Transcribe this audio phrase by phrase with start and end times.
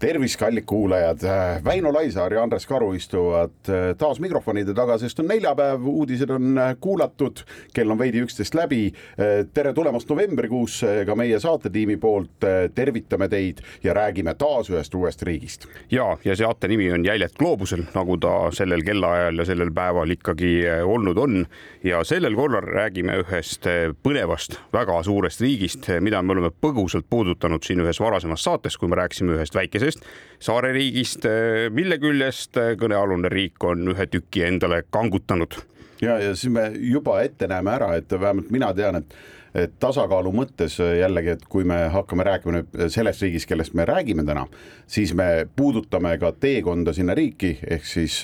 [0.00, 1.18] tervist, kallid kuulajad,
[1.64, 6.52] Väino Laisaar ja Andres Karu istuvad äh, taas mikrofonide taga, sest on neljapäev, uudised on
[6.58, 7.40] äh, kuulatud,
[7.74, 8.92] kell on veidi üksteist läbi.
[9.18, 15.24] Äh, tere tulemast novembrikuusse ka meie saatetiimi poolt, tervitame teid ja räägime taas ühest uuest
[15.26, 15.66] riigist.
[15.90, 20.52] ja, ja saate nimi on Jäljed gloobusel, nagu ta sellel kellaajal ja sellel päeval ikkagi
[20.84, 21.46] olnud on.
[21.82, 23.66] ja sellel korral räägime ühest
[24.06, 29.02] põnevast, väga suurest riigist, mida me oleme põgusalt puudutanud siin ühes varasemas saates, kui me
[29.02, 30.04] rääkisime ühest väikesest väikesest
[30.38, 31.26] saareriigist,
[31.74, 35.54] mille küljest kõnealune riik on ühe tüki endale kangutanud.
[36.00, 39.14] ja, ja siis me juba ette näeme ära, et vähemalt mina tean, et
[39.54, 44.24] et tasakaalu mõttes jällegi, et kui me hakkame rääkima nüüd sellest riigist, kellest me räägime
[44.28, 44.44] täna,
[44.86, 48.20] siis me puudutame ka teekonda sinna riiki, ehk siis,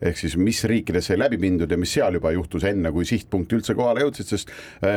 [0.00, 3.58] ehk siis mis riikides sai läbi mindud ja mis seal juba juhtus enne, kui sihtpunkti
[3.58, 4.52] üldse kohale jõudsid, sest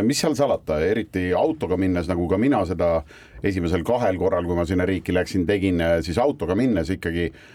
[0.06, 3.00] mis seal salata, eriti autoga minnes, nagu ka mina seda
[3.46, 7.46] esimesel kahel korral, kui ma sinna riiki läksin, tegin äh, siis autoga minnes ikkagi äh,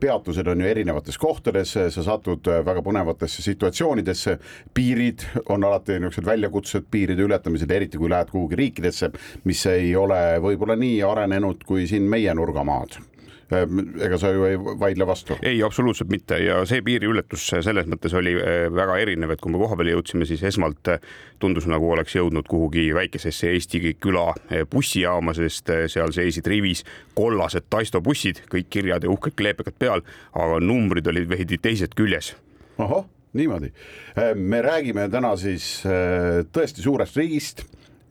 [0.00, 4.38] peatused on ju erinevates kohtades, sa satud äh, väga põnevatesse situatsioonidesse,
[4.74, 9.10] piirid on alati niisugused väljakutsed, piiride ületamised, eriti kui lähed kuhugi riikidesse,
[9.44, 13.00] mis ei ole võib-olla nii arenenud kui siin meie nurgamaad
[13.50, 15.36] ega sa ju ei vaidle vastu?
[15.42, 19.60] ei, absoluutselt mitte ja see piiriületus selles mõttes oli eh, väga erinev, et kui me
[19.62, 21.04] kohapeale jõudsime, siis esmalt eh,
[21.42, 24.32] tundus nagu oleks jõudnud kuhugi väikesesse Eesti küla
[24.70, 26.82] bussijaama, sest seal seisid rivis
[27.14, 30.02] kollased Taisto bussid, kõik kirjad ja uhked kleepekad peal,
[30.34, 32.34] aga numbrid olid veidi teised küljes.
[32.78, 33.70] ahah, niimoodi.
[34.34, 35.84] Me räägime täna siis
[36.52, 37.62] tõesti suurest riigist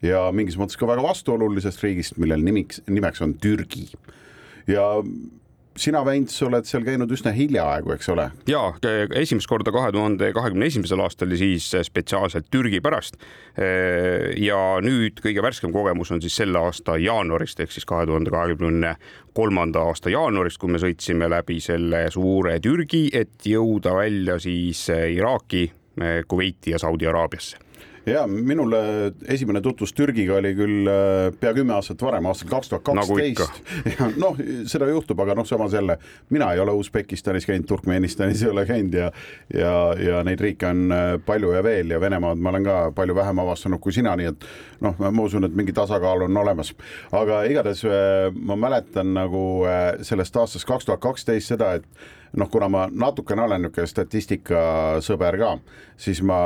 [0.06, 3.90] ja mingis mõttes ka väga vastuolulisest riigist, millel nimiks, nimeks on Türgi
[4.70, 4.86] ja
[5.76, 8.28] sina, Väints, oled seal käinud üsna hiljaaegu, eks ole?
[8.48, 8.62] ja
[9.20, 13.18] esimest korda kahe tuhande kahekümne esimesel aastal ja siis spetsiaalselt Türgi pärast.
[13.56, 18.96] ja nüüd kõige värskem kogemus on siis selle aasta jaanuarist ehk siis kahe tuhande kahekümne
[19.36, 25.68] kolmanda aasta jaanuarist, kui me sõitsime läbi selle suure Türgi, et jõuda välja siis Iraaki,
[26.28, 27.65] Kuveiti ja Saudi Araabiasse
[28.06, 28.72] ja minul
[29.28, 33.60] esimene tutvus Türgiga oli küll äh, pea kümme aastat varem, aastal kaks tuhat kaksteist.
[34.22, 34.38] noh,
[34.70, 35.98] seda juhtub, aga noh, samas jälle
[36.30, 39.10] mina ei ole Usbekistanis käinud, Turkmenistanis ei ole käinud ja
[39.54, 43.16] ja, ja neid riike on äh, palju ja veel ja Venemaad ma olen ka palju
[43.16, 44.50] vähem avastanud kui sina, nii et
[44.86, 46.74] noh, ma usun, et mingi tasakaal on olemas.
[47.12, 49.46] aga igatahes äh, ma mäletan nagu
[50.02, 51.84] sellest aastast kaks tuhat kaksteist seda, et
[52.32, 55.50] noh, kuna ma natukene olen niisugune statistikasõber ka,
[56.00, 56.38] siis ma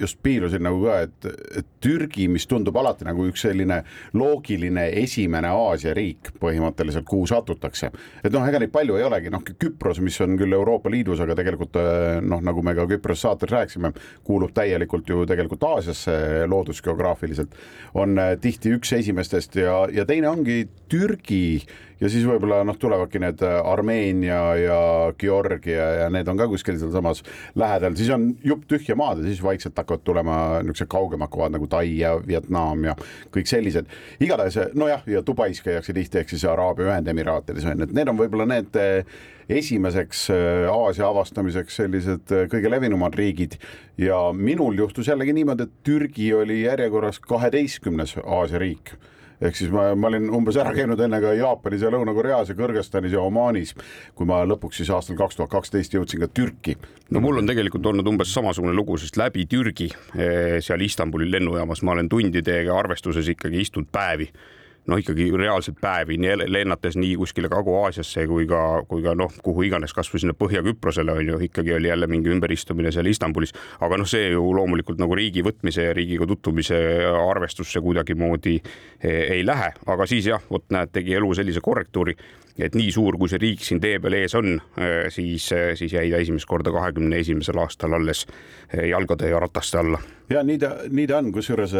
[0.00, 1.28] just piilusin nagu ka, et,
[1.60, 3.82] et Türgi, mis tundub alati nagu üks selline
[4.16, 7.90] loogiline esimene Aasia riik põhimõtteliselt, kuhu satutakse.
[8.24, 11.36] et noh, ega neid palju ei olegi, noh, Küpros, mis on küll Euroopa Liidus, aga
[11.38, 11.78] tegelikult
[12.24, 13.92] noh, nagu me ka Küprose saates rääkisime,
[14.24, 17.54] kuulub täielikult ju tegelikult Aasiasse loodusgeograafiliselt,
[18.00, 21.60] on tihti üks esimestest ja, ja teine ongi Türgi
[22.00, 24.78] ja siis võib-olla noh, tulevadki need äh, Armeenia ja
[25.18, 27.22] Georgia ja need on ka kuskil sealsamas
[27.58, 31.68] lähedal, siis on jupp tühja maad ja siis vaikselt hakkavad tulema niisugused kaugemad kohad nagu
[31.70, 32.96] Tai ja Vietnam ja
[33.34, 33.90] kõik sellised.
[34.20, 38.18] igatahes nojah, ja Dubais käiakse tihti, ehk siis Araabia Ühendemiraatides on ju, et need on
[38.18, 39.16] võib-olla need äh,
[39.48, 43.58] esimeseks äh, Aasia avastamiseks sellised kõige levinumad riigid.
[44.00, 48.96] Ja minul juhtus jällegi niimoodi, et Türgi oli järjekorras kaheteistkümnes Aasia riik
[49.44, 53.14] ehk siis ma, ma olin umbes ära käinud enne ka Jaapanis ja Lõuna-Koreas ja Kõrgõzstanis
[53.14, 53.74] ja Omaanis,
[54.16, 56.76] kui ma lõpuks siis aastal kaks tuhat kaksteist jõudsin ka Türki.
[57.10, 61.82] no mul on tegelikult olnud umbes samasugune lugu, sest läbi Türgi eh, seal Istanbuli lennujaamas
[61.82, 64.30] ma olen tundide arvestuses ikkagi istunud päevi
[64.86, 69.66] noh, ikkagi reaalselt päevi nii lennates nii kuskile Kagu-Aasiasse kui ka, kui ka noh, kuhu
[69.68, 74.08] iganes, kasvõi sinna Põhja-Küprosele on ju ikkagi oli jälle mingi ümberistumine seal Istanbulis, aga noh,
[74.08, 76.78] see ju loomulikult nagu riigi võtmise ja riigiga tutvumise
[77.08, 82.16] arvestusse kuidagimoodi eh, ei lähe, aga siis jah, vot näed, tegi elu sellise korrektuuri
[82.58, 85.92] et nii suur, kui see riik siin tee peal ees on, äh, siis, äh, siis
[85.96, 88.26] jäi ta esimest korda kahekümne esimesel aastal alles
[88.74, 89.98] jalgade ja rataste alla.
[90.30, 91.74] ja nii ta, nii ta on, kusjuures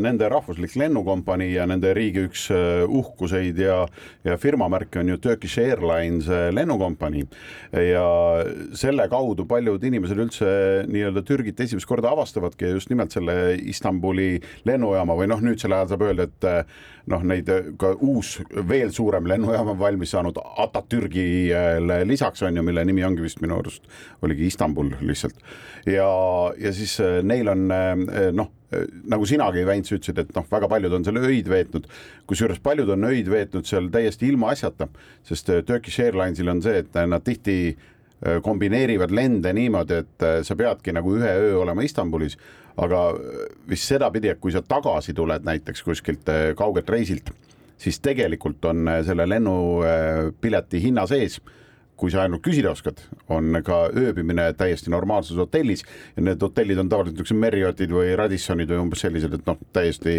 [0.00, 3.84] nende rahvuslik lennukompanii ja nende riigi üks uhkuseid ja,
[4.24, 7.26] ja firmamärke on ju Turkish Airlines lennukompanii.
[7.90, 8.04] Ja
[8.76, 10.50] selle kaudu paljud inimesed üldse
[10.90, 16.06] nii-öelda Türgit esimest korda avastavadki just nimelt selle Istanbuli lennujaama või noh, nüüdsel ajal saab
[16.08, 16.48] öelda, et
[17.10, 17.50] noh, neid
[17.80, 18.36] ka uus
[18.68, 23.58] veel suurem lennujaam on valmis saanud Atatürgile lisaks on ju, mille nimi ongi vist minu
[23.60, 23.86] arust
[24.22, 25.38] oligi Istanbul lihtsalt.
[25.86, 26.08] Ja,
[26.60, 28.52] ja siis äh, neil on äh, noh
[29.10, 31.88] nagu sinagi, Väints, ütlesid, et noh, väga paljud on seal öid veetnud,
[32.30, 34.88] kusjuures paljud on öid veetnud seal täiesti ilma asjata,
[35.26, 37.56] sest Turkish Airlinesil on see, et nad tihti
[38.44, 42.36] kombineerivad lende niimoodi, et sa peadki nagu ühe öö olema Istanbulis,
[42.80, 43.06] aga
[43.68, 47.32] vist sedapidi, et kui sa tagasi tuled näiteks kuskilt kaugelt reisilt,
[47.80, 51.40] siis tegelikult on selle lennupileti hinna sees
[52.00, 55.82] kui sa ainult küsida oskad, on ka ööbimine täiesti normaalses hotellis
[56.16, 60.14] ja need hotellid on tavaliselt niisugused Marriottid või Radissonid või umbes sellised, et noh, täiesti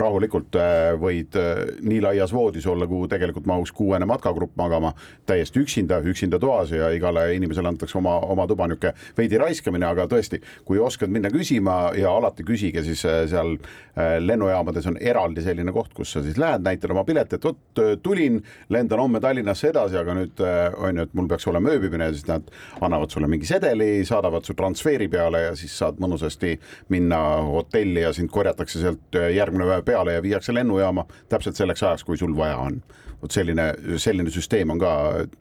[0.00, 4.94] rahulikult äh, võid äh, nii laias voodis olla, kuhu tegelikult mahuks kuuene matkagrupp magama,
[5.28, 10.08] täiesti üksinda, üksinda toas ja igale inimesele antakse oma, oma tuba niisugune veidi raiskamine, aga
[10.10, 13.56] tõesti, kui oskad minna küsima ja alati küsige, siis äh, seal
[13.96, 18.42] lennujaamades on eraldi selline koht, kus sa siis lähed, näitad oma piletit, vot tulin,
[18.72, 22.26] lendan homme Tallinnasse edasi, aga nüüd on ju, et mul mul peaks olema ööbimine, siis
[22.28, 22.46] nad
[22.80, 26.54] annavad sulle mingi sedeli, saadavad su transfeeri peale ja siis saad mõnusasti
[26.94, 32.06] minna hotelli ja sind korjatakse sealt järgmine päev peale ja viiakse lennujaama täpselt selleks ajaks,
[32.06, 32.80] kui sul vaja on
[33.22, 34.92] vot selline, selline süsteem on ka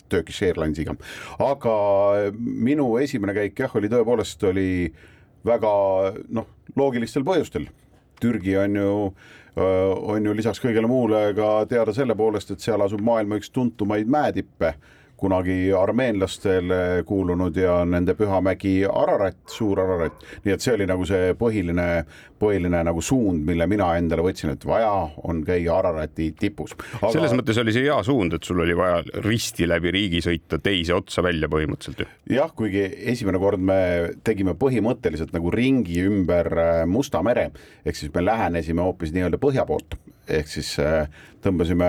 [0.09, 0.95] Turkish Airlinesiga.
[1.43, 1.77] aga
[2.39, 4.69] minu esimene käik jah, oli tõepoolest oli
[5.45, 5.71] väga
[6.33, 7.67] noh, loogilistel põhjustel.
[8.21, 8.93] Türgi on ju
[9.55, 14.09] on ju lisaks kõigele muule ka teada selle poolest, et seal asub maailma üks tuntumaid
[14.11, 14.73] mäetippe
[15.17, 21.33] kunagi armeenlastele kuulunud ja nende pühamägi Ararat, suur Ararat, nii et see oli nagu see
[21.39, 21.87] põhiline,
[22.41, 24.91] põhiline nagu suund, mille mina endale võtsin, et vaja
[25.23, 26.75] on käia Ararati tipus.
[26.99, 27.13] Aga....
[27.15, 30.97] selles mõttes oli see hea suund, et sul oli vaja risti läbi riigi sõita teise
[30.97, 32.09] otsa välja põhimõtteliselt ju.
[32.35, 32.83] jah, kuigi
[33.13, 33.79] esimene kord me
[34.27, 37.49] tegime põhimõtteliselt nagu ringi ümber äh, Musta mere,
[37.85, 39.97] ehk siis me lähenesime hoopis nii-öelda põhja poolt
[40.31, 41.05] ehk siis äh,
[41.43, 41.87] tõmbasime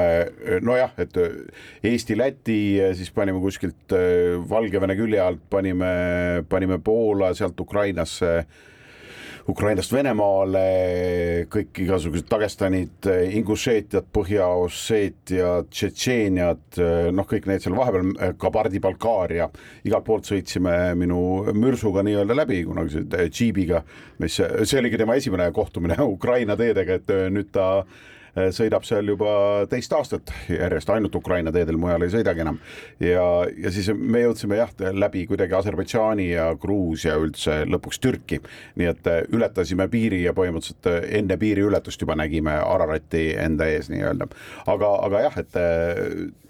[0.64, 1.40] nojah, et äh,
[1.92, 2.60] Eesti-Läti,
[2.98, 8.38] siis panime kuskilt äh, Valgevene külje alt, panime, panime Poola, sealt Ukrainasse
[9.46, 10.62] Ukrainast Venemaale,
[11.46, 13.06] kõik igasugused Dagestanid,
[13.38, 16.80] Ingušeetiad, Põhja-Osseetiad, Tšetšeeniad,
[17.14, 19.46] noh, kõik need seal vahepeal, Kabardi-Balkaaria,
[19.86, 21.20] igalt poolt sõitsime minu
[21.54, 23.84] mürsuga nii-öelda läbi kunagi džiibiga,
[24.18, 28.15] mis, see oligi tema esimene kohtumine Ukraina teedega, et nüüd ta Äh,
[28.54, 29.30] sõidab seal juba
[29.70, 32.58] teist aastat järjest, ainult Ukraina teedel, mujal ei sõidagi enam.
[33.00, 33.24] ja,
[33.56, 38.40] ja siis me jõudsime jah, läbi kuidagi Aserbaidžaani ja Gruusia üldse lõpuks Türki.
[38.76, 43.90] nii et äh, ületasime piiri ja põhimõtteliselt äh, enne piiriületust juba nägime Ararati enda ees
[43.92, 44.28] nii-öelda.
[44.66, 45.62] aga, aga jah, et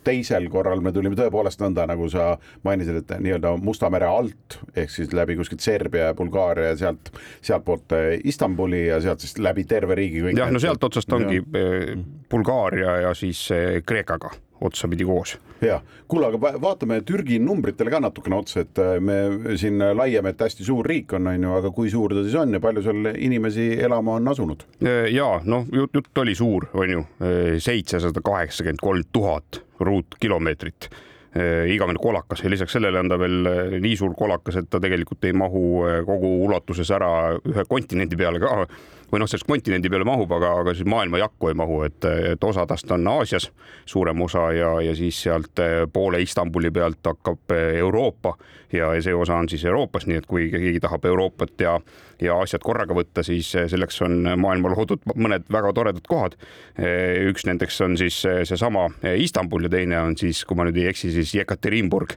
[0.06, 2.32] teisel korral me tulime tõepoolest nõnda, nagu sa
[2.66, 7.12] mainisid, et nii-öelda Musta mere alt ehk siis läbi kuskilt Serbia ja Bulgaaria ja sealt,
[7.44, 10.24] sealtpoolt Istanbuli ja sealt siis läbi terve riigi.
[10.36, 13.48] jah, no sealt otsast ongi ja Bulgaaria ja siis
[13.86, 14.30] Kreekaga
[14.60, 15.36] otsapidi koos.
[15.60, 20.44] ja kuule, aga vaatame Türgi numbritele ka natukene otsa, et äh, me siin laiame, et
[20.46, 23.10] hästi suur riik on, on ju, aga kui suur ta siis on ja palju seal
[23.14, 24.66] inimesi elama on asunud?
[25.12, 27.04] ja noh, jutt, jutt oli suur, on ju,
[27.62, 30.90] seitsesada kaheksakümmend kolm tuhat ruutkilomeetrit
[31.68, 33.48] igavene kolakas ja lisaks sellele on ta veel
[33.82, 35.64] nii suur kolakas, et ta tegelikult ei mahu
[36.06, 38.62] kogu ulatuses ära ühe kontinendi peale ka
[39.12, 42.44] või noh, sellest kontinendi peale mahub, aga, aga siis maailma jakku ei mahu, et, et
[42.44, 43.50] osa tast on Aasias,
[43.86, 48.34] suurem osa ja, ja siis sealt eh, poole Istanbuli pealt hakkab eh, Euroopa
[48.72, 51.76] ja, ja see osa on siis Euroopas, nii et kui keegi tahab Euroopat ja,
[52.22, 56.34] ja Aasiat korraga võtta, siis eh, selleks on maailma loodud mõned väga toredad kohad.
[57.30, 61.12] üks nendeks on siis seesama Istanbul ja teine on siis, kui ma nüüd ei eksi,
[61.14, 62.16] siis Jekaterinburg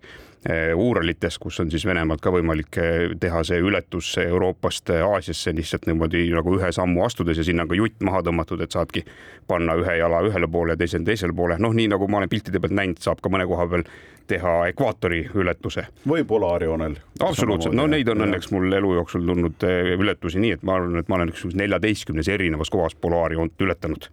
[0.75, 5.89] Uuralites, kus on siis Venemaalt ka võimalik eh, teha see ületus Euroopast eh, Aasiasse lihtsalt
[5.89, 9.03] niimoodi nagu ühe sammu astudes ja sinna on ka jutt maha tõmmatud, et saadki
[9.51, 11.60] panna ühe jala ühele poole ja teise teisele poole.
[11.60, 13.84] noh, nii nagu ma olen piltide pealt näinud, saab ka mõne koha peal
[14.31, 15.89] teha ekvaatori ületuse.
[16.08, 16.96] või polaarjoonel.
[17.19, 19.67] absoluutselt, no neid on õnneks mul elu jooksul tulnud
[20.00, 24.08] ületusi nii, et ma arvan, et ma olen üks neljateistkümnes erinevas kohas polaarjoont ületanud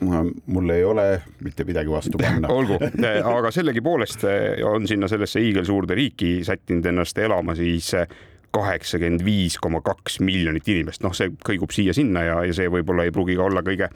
[0.00, 2.48] mul ei ole mitte midagi vastu panna.
[2.48, 2.78] olgu,
[3.24, 8.08] aga sellegipoolest eh, on sinna sellesse hiigelsuurde riiki sättinud ennast elama siis eh,
[8.54, 13.14] kaheksakümmend viis koma kaks miljonit inimest, noh, see kõigub siia-sinna ja, ja see võib-olla ei
[13.14, 13.90] pruugi ka olla kõige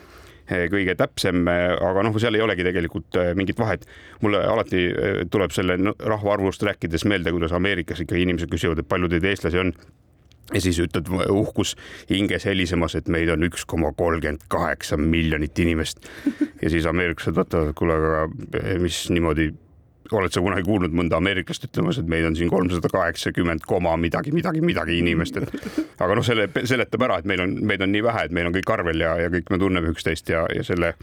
[0.49, 3.83] kõige täpsem, aga noh, seal ei olegi tegelikult mingit vahet.
[4.25, 4.87] mulle alati
[5.31, 9.75] tuleb selle rahvaarvust rääkides meelde, kuidas Ameerikas ikkagi inimesed küsivad, et palju teid eestlasi on
[10.55, 11.75] ja siis ütled uhkus
[12.11, 16.09] hinges helisemas, et meid on üks koma kolmkümmend kaheksa miljonit inimest.
[16.63, 19.53] ja siis ameeriklased vaatavad, kuule, aga mis niimoodi
[20.17, 24.33] oled sa kunagi kuulnud mõnda ameeriklast ütlemas, et meid on siin kolmsada kaheksakümmend koma midagi,
[24.35, 25.69] midagi, midagi inimest, et
[26.05, 28.55] aga noh, selle seletab ära, et meil on, meid on nii vähe, et meil on
[28.57, 30.95] kõik arvel ja, ja kõik me tunneme üksteist ja, ja selle,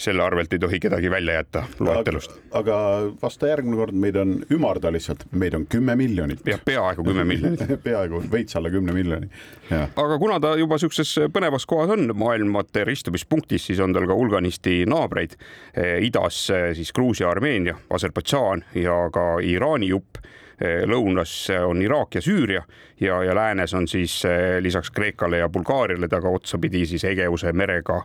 [0.00, 2.36] selle arvelt ei tohi kedagi välja jätta loetelust.
[2.56, 2.76] aga
[3.22, 6.44] vasta järgmine kord, meid on ümarda lihtsalt, meid on kümme miljonit.
[6.48, 9.30] jah, peaaegu kümme miljonit peaaegu veits alla kümne miljoni.
[9.70, 14.82] aga kuna ta juba siukses põnevas kohas on maailmate ristumispunktis, siis on tal ka hulganisti
[14.88, 15.36] naabreid
[16.04, 20.20] idas siis Gruusia, Armeenia, Aserbaidžaan ja ka Iraani jupp
[20.86, 21.32] lõunas
[21.66, 22.60] on Iraak ja Süüria
[23.02, 24.20] ja, ja läänes on siis
[24.62, 27.98] lisaks Kreekale ja Bulgaariale taga otsapidi siis Egeuse merega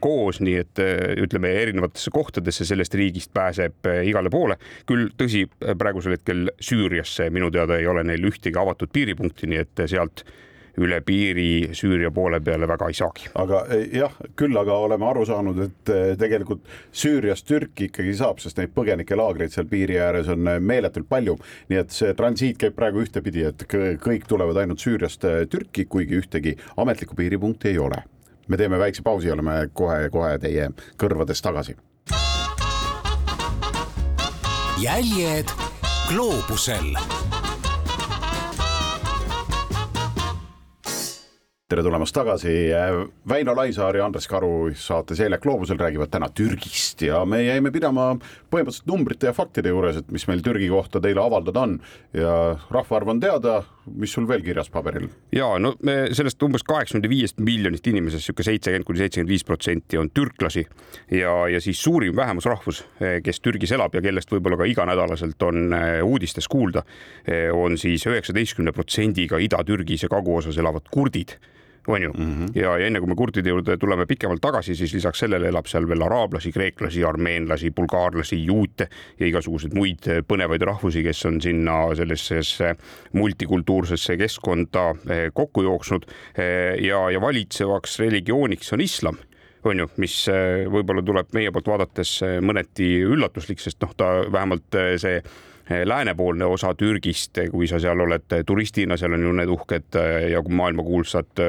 [0.00, 0.82] koos, nii et
[1.24, 4.56] ütleme erinevatesse kohtadesse sellest riigist pääseb igale poole.
[4.86, 9.84] küll tõsi, praegusel hetkel Süüriasse minu teada ei ole neil ühtegi avatud piiripunkti, nii et
[9.90, 10.24] sealt
[10.80, 13.28] üle piiri Süüria poole peale väga ei saagi.
[13.34, 18.40] aga eh, jah, küll aga oleme aru saanud, et eh, tegelikult Süüriast Türki ikkagi saab,
[18.40, 21.36] sest neid põgenikelaagreid seal piiri ääres on eh, meeletult palju.
[21.68, 23.66] nii et see transiit käib praegu ühtepidi, et
[24.02, 28.02] kõik tulevad ainult Süüriast Türki, kuigi ühtegi ametlikku piiripunkti ei ole.
[28.48, 31.76] me teeme väikse pausi, oleme kohe-kohe teie kõrvades tagasi.
[34.82, 35.52] jäljed
[36.08, 36.96] gloobusel
[41.72, 42.52] tere tulemast tagasi,
[43.28, 48.10] Väino Laisaar ja Andres Karu saates Eile Gloobusel räägivad täna Türgist ja me jäime pidama
[48.52, 51.78] põhimõtteliselt numbrite ja faktide juures, et mis meil Türgi kohta teile avaldada on.
[52.12, 52.34] Ja
[52.68, 53.54] rahvaarv on teada,
[53.88, 55.06] mis sul veel kirjas paberil?
[55.32, 59.98] ja no me sellest umbes kaheksakümne viiest miljonist inimesest niisugune seitsekümmend kuni seitsekümmend viis protsenti
[59.98, 60.66] on türklasi.
[61.10, 62.82] Ja, ja siis suurim vähemusrahvus,
[63.24, 66.84] kes Türgis elab ja kellest võib-olla ka iganädalaselt on eh, uudistes kuulda,
[67.24, 71.38] eh, on siis üheksateistkümne protsendiga Ida-Türgis ja Kagu-osas elavad kurdid
[71.86, 72.24] on ju mm.
[72.24, 72.50] -hmm.
[72.54, 75.88] ja, ja enne kui me kurdide juurde tuleme pikemalt tagasi, siis lisaks sellele elab seal
[75.88, 78.88] veel araablasi, kreeklasi, armeenlasi, bulgaarlasi, juute
[79.20, 82.74] ja igasuguseid muid põnevaid rahvusi, kes on sinna sellesse
[83.12, 86.06] multikultuursesse keskkonda eh, kokku jooksnud.
[86.38, 89.16] Eh, ja, ja valitsevaks religiooniks on islam
[89.64, 94.78] on ju, mis eh, võib-olla tuleb meie poolt vaadates mõneti üllatuslik, sest noh, ta vähemalt
[94.98, 95.22] see
[95.70, 99.98] läänepoolne osa Türgist, kui sa seal oled turistina, seal on ju need uhked
[100.30, 101.44] ja maailmakuulsad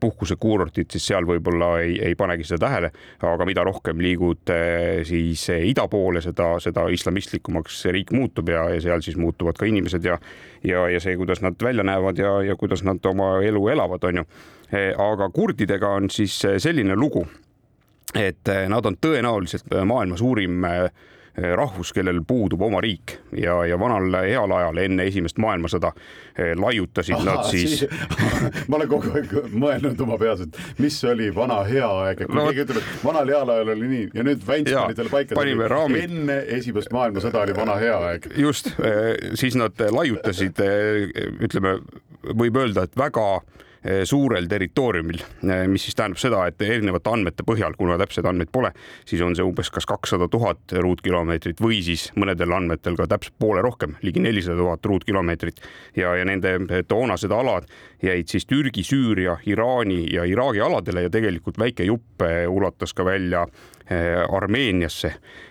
[0.00, 4.52] puhkusekuurortid, siis seal võib-olla ei, ei panegi seda tähele, aga mida rohkem liigud
[5.04, 9.68] siis ida poole, seda, seda islamistlikumaks see riik muutub ja, ja seal siis muutuvad ka
[9.68, 10.18] inimesed ja
[10.64, 14.22] ja, ja see, kuidas nad välja näevad ja, ja kuidas nad oma elu elavad, on
[14.22, 14.28] ju.
[15.10, 17.26] aga kurdidega on siis selline lugu,
[18.14, 23.78] et nad on tõenäoliselt maailma suurim äh, Eh, rahvus, kellel puudub oma riik ja, ja
[23.80, 25.90] vanal heal ajal enne esimest maailmasõda
[26.38, 27.90] eh, laiutasid Aha, nad siis, siis...
[28.70, 32.38] ma olen kogu aeg mõelnud oma peas, et mis oli vana hea aeg, et kui
[32.38, 35.82] no, keegi ütleb, et vanal heal ajal oli nii ja nüüd Väints pani selle paika.
[36.04, 38.30] enne esimest maailmasõda oli vana hea aeg.
[38.38, 40.62] just, eh, siis nad laiutasid,
[41.42, 41.78] ütleme,
[42.30, 43.73] võib öelda, et väga Eh,
[44.04, 48.70] suurel territooriumil, eh, mis siis tähendab seda, et erinevate andmete põhjal, kuna täpseid andmeid pole,
[49.04, 53.60] siis on see umbes kas kakssada tuhat ruutkilomeetrit või siis mõnedel andmetel ka täpselt poole
[53.64, 55.60] rohkem, ligi nelisada tuhat ruutkilomeetrit.
[55.96, 57.68] Ja, ja nende toonased alad
[58.04, 63.04] jäid siis Türgi, Süüria, Iraani ja Iraagi aladele ja tegelikult väike jupp eh, ulatas ka
[63.04, 65.10] välja Eh, Armeeniasse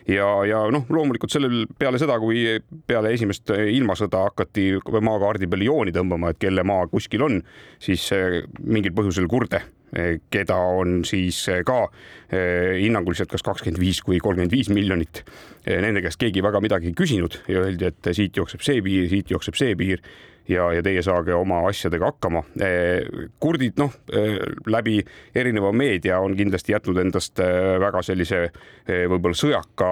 [0.10, 2.42] ja, ja noh, loomulikult sellel peale seda, kui
[2.88, 7.40] peale esimest ilmasõda hakati maakaardi peale jooni tõmbama, et kelle maa kuskil on,
[7.84, 9.62] siis eh, mingil põhjusel kurde
[9.94, 11.86] eh, keda on siis ka
[12.34, 15.20] hinnanguliselt kas kakskümmend viis kui kolmkümmend viis miljonit.
[15.68, 19.30] Nende käest keegi väga midagi ei küsinud ja öeldi, et siit jookseb see piir, siit
[19.30, 20.02] jookseb see piir
[20.50, 22.44] ja, ja teie saage oma asjadega hakkama.
[22.62, 25.00] Eh, kurdid, noh, eh, läbi
[25.36, 28.44] erineva meedia on kindlasti jätnud endast eh, väga sellise
[28.84, 29.90] võib-olla sõjaka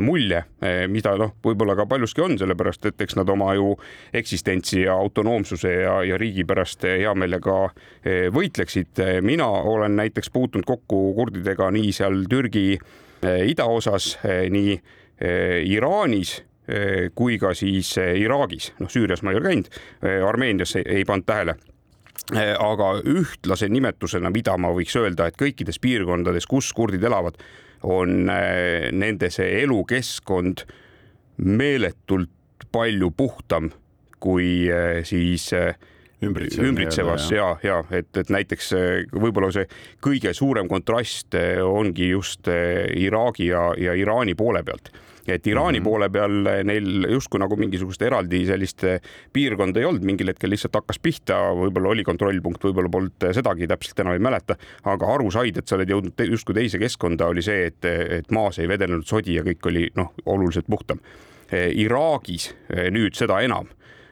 [0.00, 0.38] mulje,
[0.88, 3.74] mida noh, võib-olla ka paljuski on, sellepärast et eks nad oma ju
[4.16, 7.58] eksistentsi ja autonoomsuse ja, ja riigi pärast hea meelega
[8.32, 9.02] võitleksid.
[9.20, 12.78] mina olen näiteks puutunud kokku kurdidega nii seal Türgi
[13.52, 14.78] idaosas, nii
[15.68, 16.38] Iraanis
[17.14, 19.70] kui ka siis eh, Iraagis, noh, Süürias ma ei ole käinud,
[20.04, 21.56] eh, Armeenias ei, ei pannud tähele.
[22.30, 27.38] Aga ühtlase nimetusena, mida ma võiks öelda, et kõikides piirkondades, kus kurdid elavad,
[27.82, 30.62] on nende see elukeskkond
[31.48, 33.70] meeletult palju puhtam
[34.20, 34.68] kui
[35.08, 35.48] siis
[36.20, 38.74] Ümbritsev, ümbritsevas ja, ja et, et näiteks
[39.16, 39.64] võib-olla see
[40.04, 41.34] kõige suurem kontrast
[41.64, 44.92] ongi just Iraagi ja, ja Iraani poole pealt
[45.26, 45.84] et Iraani mm -hmm.
[45.84, 48.84] poole peal neil justkui nagu mingisugust eraldi sellist
[49.32, 54.00] piirkonda ei olnud, mingil hetkel lihtsalt hakkas pihta, võib-olla oli kontrollpunkt, võib-olla polnud sedagi täpselt
[54.00, 57.66] enam ei mäleta, aga aru said, et sa oled jõudnud justkui teise keskkonda, oli see,
[57.66, 61.00] et, et maas ei vedelenud sodi ja kõik oli noh, oluliselt puhtam
[61.52, 62.54] Iraagis
[62.90, 63.66] nüüd seda enam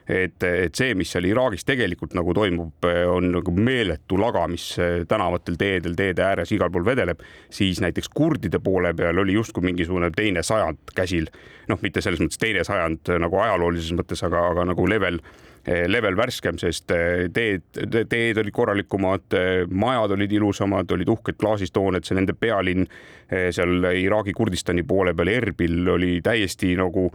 [0.09, 4.71] et, et see, mis seal Iraagis tegelikult nagu toimub, on nagu meeletu laga, mis
[5.09, 7.21] tänavatel, teedel, teede ääres igal pool vedeleb,
[7.53, 11.29] siis näiteks kurdide poole peal oli justkui mingisugune teine sajand käsil.
[11.69, 15.21] Noh, mitte selles mõttes teine sajand nagu ajaloolises mõttes, aga, aga nagu level
[15.69, 16.89] level värskem, sest
[17.35, 17.65] teed,
[18.09, 19.35] teed olid korralikumad,
[19.69, 22.87] majad olid ilusamad, olid uhked klaasist hooned, see nende pealinn
[23.29, 27.09] seal Iraagi Kurdistani poole peal Erbil oli täiesti nagu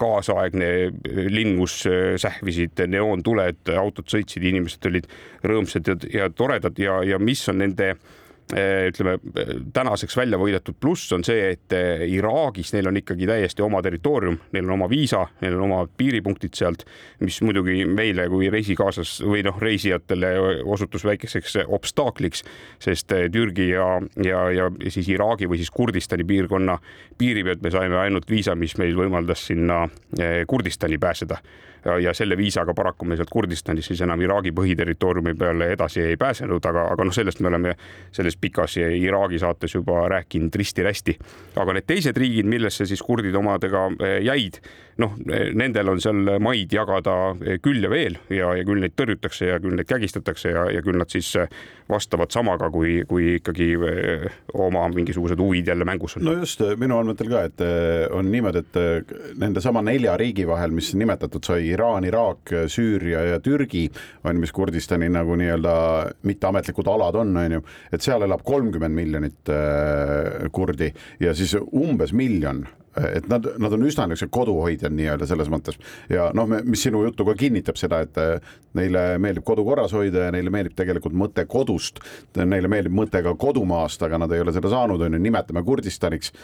[0.00, 0.72] kaasaegne
[1.30, 1.84] linn, kus
[2.22, 5.08] sähvisid neoontuled, autod sõitsid, inimesed olid
[5.44, 7.94] rõõmsad ja, ja toredad ja, ja mis on nende
[8.52, 9.16] ütleme
[9.72, 14.36] tänaseks välja võidetud pluss on see, et eh, Iraagis neil on ikkagi täiesti oma territoorium,
[14.52, 16.84] neil on oma viisa, neil on oma piiripunktid sealt,
[17.24, 20.34] mis muidugi meile kui reisikaaslas või noh, reisijatele
[20.64, 22.44] osutus väikeseks obstaakliks,
[22.84, 23.88] sest eh, Türgi ja,
[24.22, 26.78] ja, ja siis Iraagi või siis Kurdistani piirkonna
[27.18, 29.86] piiri pealt me saime ainult viisa, mis meil võimaldas sinna
[30.46, 31.38] Kurdistani pääseda.
[31.84, 36.16] Ja, ja selle viisaga paraku me sealt Kurdistanist siis enam Iraagi põhiterritooriumi peale edasi ei
[36.16, 37.74] pääsenud, aga, aga noh, sellest me oleme
[38.12, 41.16] selles pikas Iraagi saates juba rääkinud risti-rästi.
[41.56, 44.60] aga need teised riigid, millesse siis kurdid omadega eh, jäid,
[45.02, 45.14] noh,
[45.58, 49.60] nendel on seal maid jagada eh, küll ja veel ja, ja küll neid tõrjutakse ja
[49.62, 51.48] küll neid kägistatakse ja, ja küll nad siis eh,
[51.90, 53.74] vastavad samaga, kui, kui ikkagi
[54.54, 56.24] oma mingisugused huvid jälle mängus on.
[56.28, 57.64] no just, minu andmetel ka, et
[58.14, 63.40] on niimoodi, et nende sama nelja riigi vahel, mis nimetatud sai Iraan, Iraak, Süüria ja
[63.44, 63.84] Türgi
[64.24, 65.74] on, mis Kurdistani nagu nii-öelda
[66.24, 69.52] mitteametlikud alad on, on ju, et seal elab kolmkümmend miljonit
[70.56, 70.88] kurdi
[71.20, 72.64] ja siis umbes miljon
[72.96, 75.78] et nad, nad on üsna niisugused koduhoidjad nii-öelda selles mõttes.
[76.12, 80.28] Ja noh, mis sinu juttu ka kinnitab seda, et äh, neile meeldib kodu korras hoida
[80.28, 82.02] ja neile meeldib tegelikult mõte kodust,
[82.38, 86.34] neile meeldib mõte ka kodumaast, aga nad ei ole seda saanud, on ju, nimetame Kurdistaniks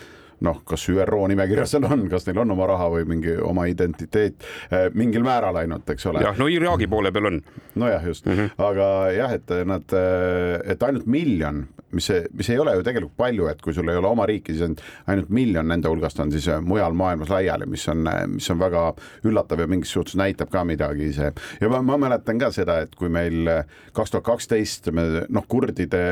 [0.45, 4.47] noh, kas ÜRO nimekirjas seal on, kas neil on oma raha või mingi oma identiteet
[4.71, 6.25] eh, mingil määral ainult, eks ole.
[6.25, 7.43] jah, no Iraagi poole peal on.
[7.81, 8.65] nojah, just mm, -hmm.
[8.71, 13.49] aga jah, et nad, eh, et ainult miljon, mis, mis ei ole ju tegelikult palju,
[13.53, 16.49] et kui sul ei ole oma riiki, siis ainult, ainult miljon nende hulgast on siis
[16.49, 18.87] eh, mujal maailmas laiali, mis on, mis on väga
[19.29, 22.95] üllatav ja mingis suhtes näitab ka midagi see ja ma, ma mäletan ka seda, et
[22.97, 23.49] kui meil
[23.93, 26.05] kaks tuhat kaksteist me noh, kurdide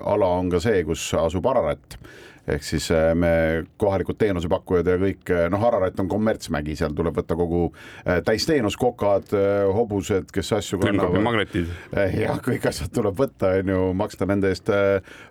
[0.00, 1.98] ala on ka see, kus asub Ararat
[2.48, 3.32] ehk siis äh, me
[3.80, 8.76] kohalikud teenusepakkujad ja kõik, äh, noh, Ararat on kommertsmägi, seal tuleb võtta kogu äh, täisteenus,
[8.80, 9.32] kokad,
[9.74, 11.16] hobused, kes asju kannavad.
[12.18, 14.70] jah, kõik asjad tuleb võtta, on ju, maksta nende eest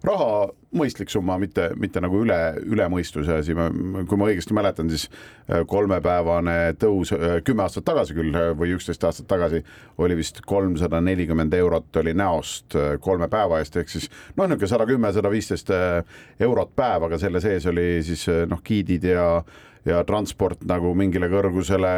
[0.03, 0.33] raha
[0.77, 5.63] mõistlik summa, mitte, mitte nagu üle, üle mõistuse asi, kui ma õigesti mäletan, siis äh,
[5.69, 9.63] kolmepäevane tõus äh, kümme aastat tagasi küll äh, või üksteist aastat tagasi
[10.01, 14.87] oli vist kolmsada nelikümmend eurot oli näost kolme päeva eest, ehk siis noh, niisugune sada
[14.89, 15.69] kümme, sada viisteist
[16.41, 19.27] eurot päev, aga selle sees oli siis noh, giidid ja
[19.83, 21.89] ja transport nagu mingile kõrgusele,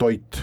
[0.00, 0.38] toit,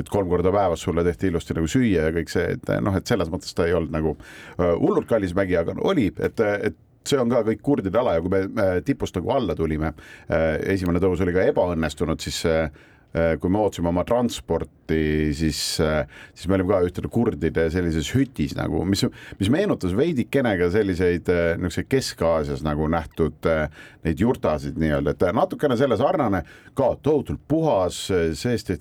[0.00, 3.10] et kolm korda päevas sulle tehti ilusti nagu süüa ja kõik see, et noh, et
[3.10, 4.14] selles mõttes ta ei olnud nagu
[4.56, 8.32] hullult kallis mägi, aga oli, et, et see on ka kõik kurdide ala ja kui
[8.32, 9.94] me, tipust nagu alla tulime,
[10.28, 12.68] äh, esimene tõus oli ka ebaõnnestunud, siis äh,
[13.40, 16.04] kui me ootasime oma transporti, siis, äh,
[16.36, 19.02] siis me olime ka ühtede kurdide sellises hütis nagu, mis,
[19.40, 23.48] mis meenutas veidikene ka selliseid niisuguseid Kesk-Aasias nagu nähtud
[24.04, 26.44] neid jurtasid nii-öelda, et natukene selle sarnane,
[26.78, 28.04] ka tohutult puhas,
[28.38, 28.76] seest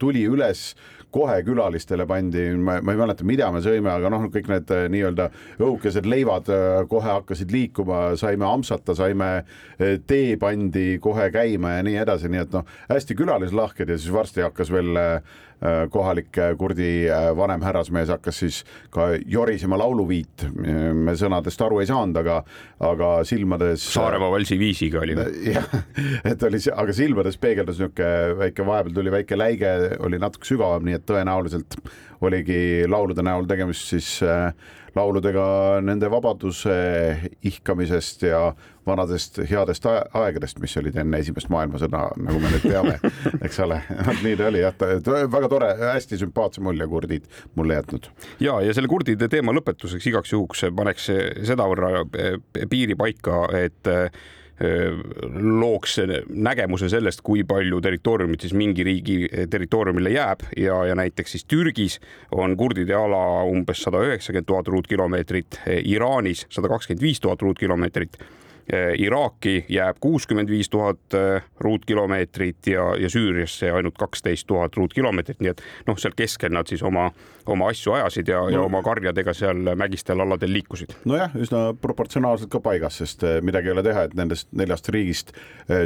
[0.00, 0.70] tuli üles
[1.14, 5.28] kohe külalistele pandi, ma, ei mäleta, mida me sõime, aga noh, kõik need äh, nii-öelda
[5.60, 11.86] õhukesed leivad äh, kohe hakkasid liikuma, saime ampsata, saime äh, tee pandi kohe käima ja
[11.86, 15.22] nii edasi, nii et noh, hästi külalislahked ja siis varsti hakkas veel Äh,
[15.90, 18.58] kohalik äh, kurdi äh, vanem härrasmees hakkas siis
[18.92, 20.46] ka jorisema lauluviit.
[20.92, 22.42] me sõnadest aru ei saanud, aga,
[22.84, 23.84] aga silmades.
[23.94, 25.16] Saaremaa valsi viisiga oli.
[25.56, 25.70] jah,
[26.24, 29.72] et oli, aga silmades peegeldus niisugune väike, vahepeal tuli väike läige,
[30.04, 31.78] oli natuke sügavam, nii et tõenäoliselt
[32.24, 34.16] oligi laulude näol tegemist siis
[34.96, 35.44] lauludega
[35.84, 36.76] nende vabaduse
[37.44, 38.40] ihkamisest ja
[38.86, 42.96] vanadest headest aegadest, mis olid enne esimest maailmasõda, nagu me nüüd teame,
[43.46, 43.80] eks ole,
[44.24, 44.78] nii ta oli jah,
[45.32, 48.08] väga tore, hästi sümpaatse mulje kurdid mulle jätnud.
[48.40, 51.10] ja, ja selle kurdide teema lõpetuseks igaks juhuks paneks
[51.50, 53.92] sedavõrra eh, piiri paika, et
[55.60, 59.18] looks nägemuse sellest, kui palju territooriumit siis mingi riigi
[59.50, 61.98] territooriumile jääb ja, ja näiteks siis Türgis
[62.32, 68.16] on kurdide ala umbes sada üheksakümmend tuhat ruutkilomeetrit, Iraanis sada kakskümmend viis tuhat ruutkilomeetrit
[68.98, 71.14] Iraaki jääb kuuskümmend viis tuhat
[71.60, 76.82] ruutkilomeetrit ja, ja Süüriasse ainult kaksteist tuhat ruutkilomeetrit, nii et noh, seal keskel nad siis
[76.82, 77.08] oma,
[77.46, 80.96] oma asju ajasid ja no., ja oma karjadega seal mägistel aladel liikusid.
[81.04, 85.30] nojah, üsna proportsionaalselt ka paigas, sest midagi ei ole teha, et nendest neljast riigist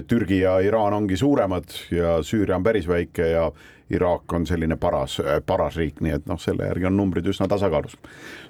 [0.09, 3.51] Türgi ja Iraan ongi suuremad ja Süüria on päris väike ja
[3.91, 7.97] Iraak on selline paras, paras riik, nii et noh, selle järgi on numbrid üsna tasakaalus.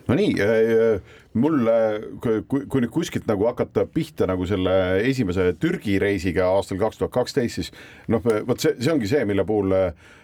[0.08, 0.34] no nii,
[1.40, 1.76] mulle,
[2.20, 4.72] kui, kui nüüd kuskilt nagu hakata pihta nagu selle
[5.08, 7.72] esimese Türgi reisiga aastal kaks tuhat kaksteist, siis
[8.08, 9.76] noh, vot see, see ongi see, mille puhul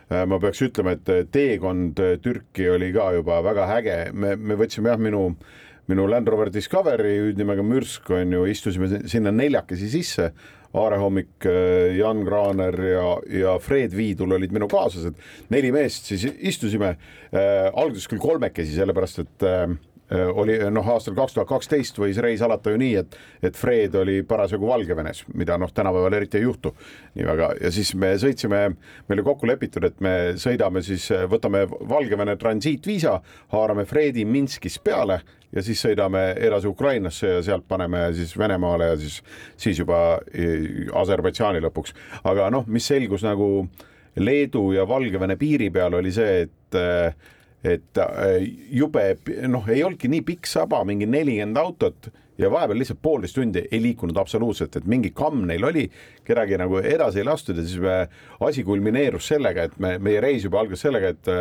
[0.06, 5.00] ma peaks ütlema, et teekond Türki oli ka juba väga äge, me, me võtsime jah,
[5.02, 5.30] minu
[5.86, 10.32] minu Land Rover Discovery hüüdnimega Mürsk on ju, istusime sinna neljakesi sisse
[10.76, 13.10] Aare Hommik, äh, Jan Kraaner ja,
[13.42, 15.18] ja Fred Viidul olid minu kaaslased,
[15.52, 19.76] neli meest siis istusime äh,, alguses küll kolmekesi, sellepärast et äh
[20.10, 24.20] oli noh, aastal kaks tuhat kaksteist võis reis alata ju nii, et, et Fred oli
[24.28, 26.70] parasjagu Valgevenes, mida noh, tänapäeval eriti ei juhtu
[27.16, 28.60] nii väga ja siis me sõitsime,
[29.08, 33.16] meil oli kokku lepitud, et me sõidame siis, võtame Valgevene transiitviisa,
[33.54, 35.20] haarame Fredi Minskis peale
[35.56, 39.20] ja siis sõidame edasi Ukrainasse ja sealt paneme siis Venemaale ja siis,
[39.58, 40.20] siis juba
[41.02, 41.94] Aserbaidžaani lõpuks.
[42.24, 43.66] aga noh, mis selgus nagu
[44.16, 46.78] Leedu ja Valgevene piiri peal oli see, et
[47.64, 47.98] et
[48.70, 49.02] jube
[49.48, 53.80] noh, ei olnudki nii pikk saba, mingi nelikümmend autot ja vahepeal lihtsalt poolteist tundi ei
[53.82, 55.86] liikunud absoluutselt, et mingi kamm neil oli,
[56.24, 57.96] kedagi nagu edasi ei lastud ja siis me,
[58.44, 61.32] asi kulmineerus sellega, et me, meie reis juba algas sellega, et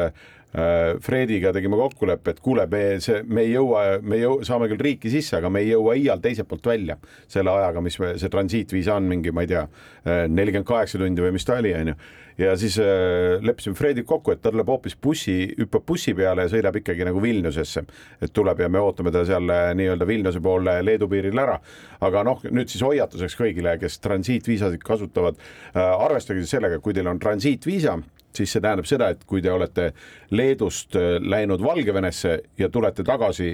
[0.56, 4.80] Äh, Frediga tegime kokkuleppe, et kuule, me see, me ei jõua, me jõu, saame küll
[4.86, 6.96] riiki sisse, aga me ei jõua iial teiselt poolt välja
[7.28, 9.66] selle ajaga, mis me, see transiitviisa on mingi, ma ei tea,
[10.06, 11.98] äh, nelikümmend kaheksa tundi või mis ta oli, onju.
[12.38, 16.52] Ja siis äh, leppisime Frediga kokku, et ta tuleb hoopis bussi, hüppab bussi peale ja
[16.52, 17.86] sõidab ikkagi nagu Vilniusesse,
[18.22, 21.60] et tuleb ja me ootame ta seal äh, nii-öelda Vilniuse poole Leedu piiril ära.
[22.06, 27.20] aga noh, nüüd siis hoiatuseks kõigile, kes transiitviisasid kasutavad äh,, arvestage sellega, kui teil on
[27.20, 27.98] transiitviisa
[28.36, 29.94] siis see tähendab seda, et kui te olete
[30.36, 33.54] Leedust läinud Valgevenesse ja tulete tagasi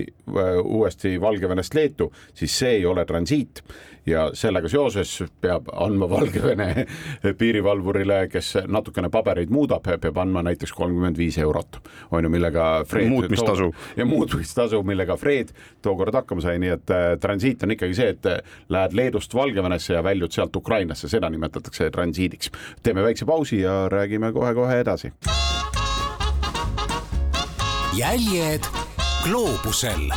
[0.63, 3.61] uuesti Valgevenest Leetu, siis see ei ole transiit
[4.05, 6.85] ja sellega seoses peab andma Valgevene
[7.37, 11.79] piirivalvurile, kes natukene pabereid muudab, peab andma näiteks kolmkümmend viis eurot,
[12.11, 13.71] on ju, millega Fred muutmistasu.
[13.97, 18.31] ja muutmistasu, millega Fred tookord hakkama sai, nii et äh, transiit on ikkagi see, et
[18.69, 22.51] lähed Leedust Valgevenesse ja väljud sealt Ukrainasse, seda nimetatakse transiidiks.
[22.83, 25.13] teeme väikse pausi ja räägime kohe-kohe edasi.
[27.97, 28.63] jäljed
[29.23, 30.11] gloobusel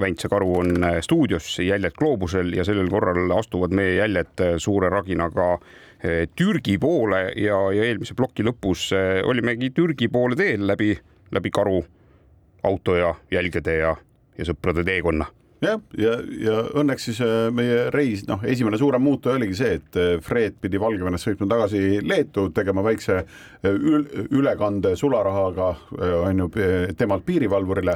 [0.00, 4.90] Väntse karu on äh, stuudios, jäljed gloobusel ja sellel korral astuvad meie jäljed äh, suure
[4.94, 8.92] raginaga äh, Türgi poole ja, ja eelmise ploki lõpus
[9.26, 10.92] olimegi Türgi poole teel läbi,
[11.34, 11.82] läbi karu
[12.62, 13.96] auto ja jälgede ja,
[14.38, 15.26] ja sõprade teekonna
[15.60, 19.78] jah, ja, ja, ja õnneks siis äh, meie reis, noh, esimene suurem muutuja oligi see,
[19.78, 24.06] et äh, Fred pidi Valgevenest sõitma tagasi Leetu, tegema väikse äh, ül
[24.38, 25.68] ülekande sularahaga,
[25.98, 26.46] on ju,
[26.98, 27.94] temalt piirivalvurile,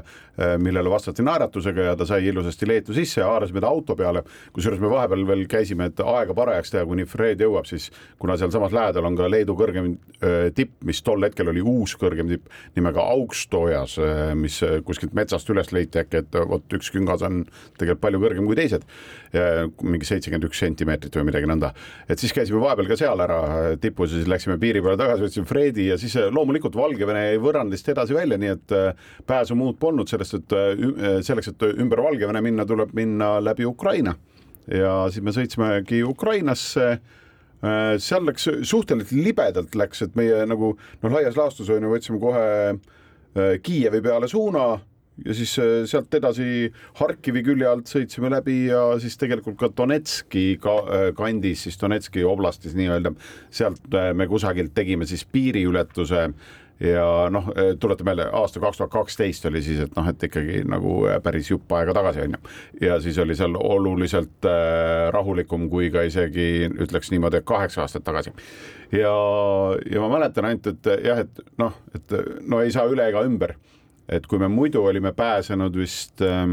[0.62, 4.90] millele vastati naeratusega ja ta sai ilusasti Leetu sisse haarasime ta auto peale, kusjuures me
[4.90, 7.90] vahepeal veel käisime, et aega parajaks teha, kuni Fred jõuab, siis
[8.22, 9.92] kuna sealsamas lähedal on ka Leedu kõrgem
[10.56, 13.98] tipp, mis tol hetkel oli uus kõrgem tipp nimega Aukstojas,
[14.38, 17.42] mis kuskilt metsast üles leiti äkki, et vot üks küngas on
[17.78, 18.84] tegelikult palju kõrgem kui teised,
[19.82, 21.72] mingi seitsekümmend üks sentimeetrit või midagi nõnda.
[22.08, 23.40] et siis käisime vahepeal ka seal ära
[23.80, 27.88] tipus ja siis läksime piiri peale tagasi, võtsime Fredi ja siis loomulikult Valgevene jäi võrrandist
[27.92, 32.42] edasi välja, nii et äh, pääsu muud polnud sellest, et äh, selleks, et ümber Valgevene
[32.44, 34.14] minna, tuleb minna läbi Ukraina.
[34.70, 41.12] ja siis me sõitsimegi Ukrainasse äh, seal läks suhteliselt libedalt läks, et meie nagu noh,
[41.12, 42.48] laias laastus on ju, võtsime kohe
[43.32, 44.74] Kiievi peale suuna
[45.24, 50.56] ja siis äh, sealt edasi Harkivi külje alt sõitsime läbi ja siis tegelikult ka Donetski
[50.62, 53.14] ka, äh, kandis, siis Donetski oblastis nii-öelda,
[53.52, 56.28] sealt äh, me kusagilt tegime siis piiriületuse
[56.82, 57.46] ja noh,
[57.78, 61.70] tuletan meelde, aasta kaks tuhat kaksteist oli siis, et noh, et ikkagi nagu päris jupp
[61.78, 62.40] aega tagasi on ju.
[62.88, 64.48] ja siis oli seal oluliselt
[65.14, 68.32] rahulikum kui ka isegi ütleks niimoodi, kaheksa aastat tagasi.
[68.98, 69.12] ja,
[69.92, 72.16] ja ma mäletan ainult, et jah, et noh, et
[72.50, 73.54] no ei saa üle ega ümber
[74.08, 76.46] et kui me muidu olime pääsenud vist äh,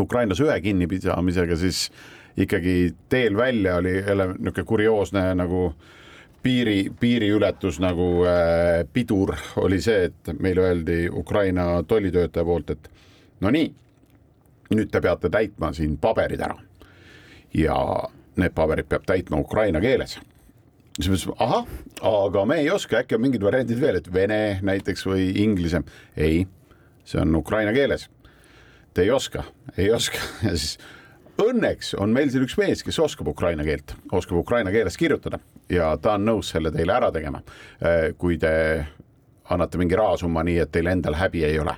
[0.00, 1.88] Ukraina sõe kinnipidamisega, siis
[2.36, 5.74] ikkagi teel välja oli jälle niisugune kurioosne nagu
[6.42, 12.90] piiri, piiriületus nagu äh, pidur oli see, et meile öeldi Ukraina tollitöötaja poolt, et
[13.40, 13.70] no nii,
[14.74, 16.58] nüüd te peate täitma siin paberid ära.
[17.54, 17.74] ja
[18.36, 20.18] need paberid peab täitma ukraina keeles
[20.98, 21.70] siis me ütlesime, ahah,
[22.06, 25.82] aga me ei oska, äkki on mingid variandid veel, et vene näiteks või inglise.
[26.16, 26.44] ei,
[27.04, 28.08] see on ukraina keeles.
[28.94, 29.44] te ei oska,
[29.76, 30.78] ei oska ja siis
[31.42, 35.96] õnneks on meil siin üks mees, kes oskab ukraina keelt, oskab ukraina keeles kirjutada ja
[35.98, 37.42] ta on nõus selle teile ära tegema.
[38.18, 38.86] kui te
[39.50, 41.74] annate mingi rahasumma nii, et teil endal häbi ei ole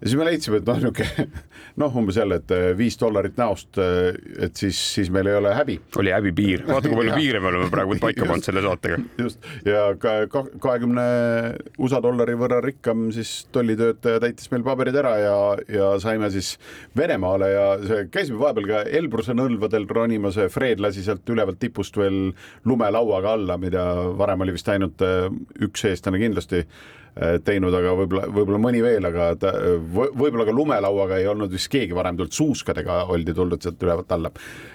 [0.00, 1.26] ja siis me leidsime, et noh, niisugune
[1.80, 5.52] noh, umbes jälle, et äh, viis dollarit näost, äh, et siis, siis meil ei ole
[5.56, 5.78] häbi.
[6.00, 8.98] oli häbi piir, vaata kui palju piire me oleme praegu paika pannud selle saatega.
[9.20, 9.46] just.
[9.64, 10.26] Ja ka
[10.62, 11.06] kahekümne
[11.78, 15.38] USA dollari võrra rikkam siis tollitöötaja täitis meil paberid ära ja,
[15.72, 16.54] ja saime siis
[16.96, 22.34] Venemaale ja see, käisime vahepeal ka Elbruse nõlvadel ronimas, Fred lasi sealt ülevalt tipust veel
[22.68, 23.86] lumelauaga alla, mida
[24.18, 25.30] varem oli vist ainult äh,
[25.64, 26.66] üks eestlane kindlasti
[27.16, 29.52] teinud, aga võib-olla, võib-olla mõni veel, aga ta
[29.88, 34.30] võib-olla ka lumelauaga ei olnud vist keegi varem tulnud, suuskadega oldi tuldud sealt ülevalt alla.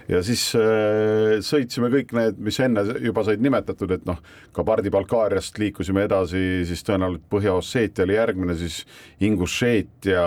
[0.10, 4.18] ja siis äh, sõitsime kõik need, mis enne juba said nimetatud, et noh,
[4.58, 8.82] Kabardi-Balkaariast liikusime edasi, siis tõenäoliselt Põhja-Osseetia oli järgmine, siis
[9.22, 10.26] Ingušeetia,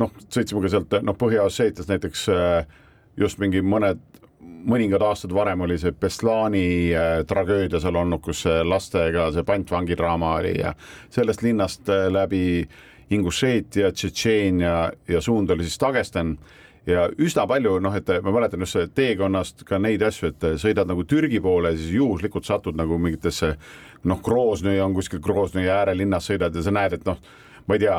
[0.00, 2.80] noh, sõitsime ka sealt noh, Põhja-Osseetias näiteks äh,
[3.20, 4.00] just mingi mõned
[4.42, 10.56] mõningad aastad varem oli see Beslani äh, tragöödia seal olnud, kus lastega see pantvangidraama oli
[10.60, 10.74] ja
[11.10, 12.42] sellest linnast äh, läbi
[13.12, 14.76] Ingušeetia, Tšetšeenia
[15.08, 16.36] ja suund oli siis Dagestan.
[16.86, 21.04] Ja üsna palju noh, et ma mäletan just teekonnast ka neid asju, et sõidad nagu
[21.06, 23.52] Türgi poole, siis juhuslikult satud nagu mingitesse
[24.10, 27.20] noh, Groznõi on kuskil Groznõi äärelinnas sõidad ja sa näed, et noh
[27.68, 27.98] ma ei tea,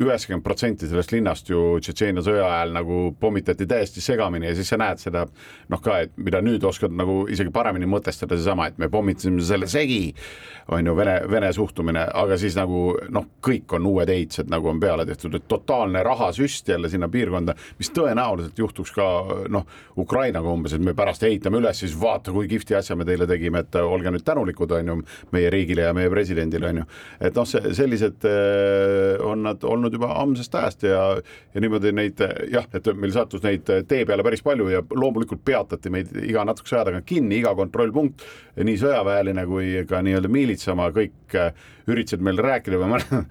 [0.00, 4.78] üheksakümmend protsenti sellest linnast ju Tšetšeenia sõja ajal nagu pommitati täiesti segamini ja siis sa
[4.80, 8.88] näed seda noh, ka, et mida nüüd oskad nagu isegi paremini mõtestada, seesama, et me
[8.92, 10.14] pommitasime selle segi,
[10.72, 14.80] on ju, Vene, Vene suhtumine, aga siis nagu noh, kõik on uued ehitised nagu on
[14.80, 19.06] peale tehtud, et totaalne rahasüst jälle sinna piirkonda, mis tõenäoliselt juhtuks ka
[19.52, 19.68] noh,
[20.00, 23.64] Ukrainaga umbes, et me pärast ehitame üles, siis vaata, kui kihvti asja me teile tegime,
[23.64, 24.98] et olge nüüd tänulikud, on ju,
[25.34, 26.88] meie riigile ja meie presidendile, on ju.
[27.28, 28.28] et noh, sellised
[29.26, 31.04] on nad olnud juba ammusest ajast ja,
[31.54, 32.20] ja niimoodi neid
[32.52, 36.78] jah, et meil sattus neid tee peale päris palju ja loomulikult peatati meid iga natukese
[36.78, 38.26] aja tagant kinni, iga kontrollpunkt,
[38.60, 41.50] nii sõjaväeline kui ka nii-öelda miilitsama, kõik äh,
[41.90, 43.26] üritasid meile rääkida, ma mäletan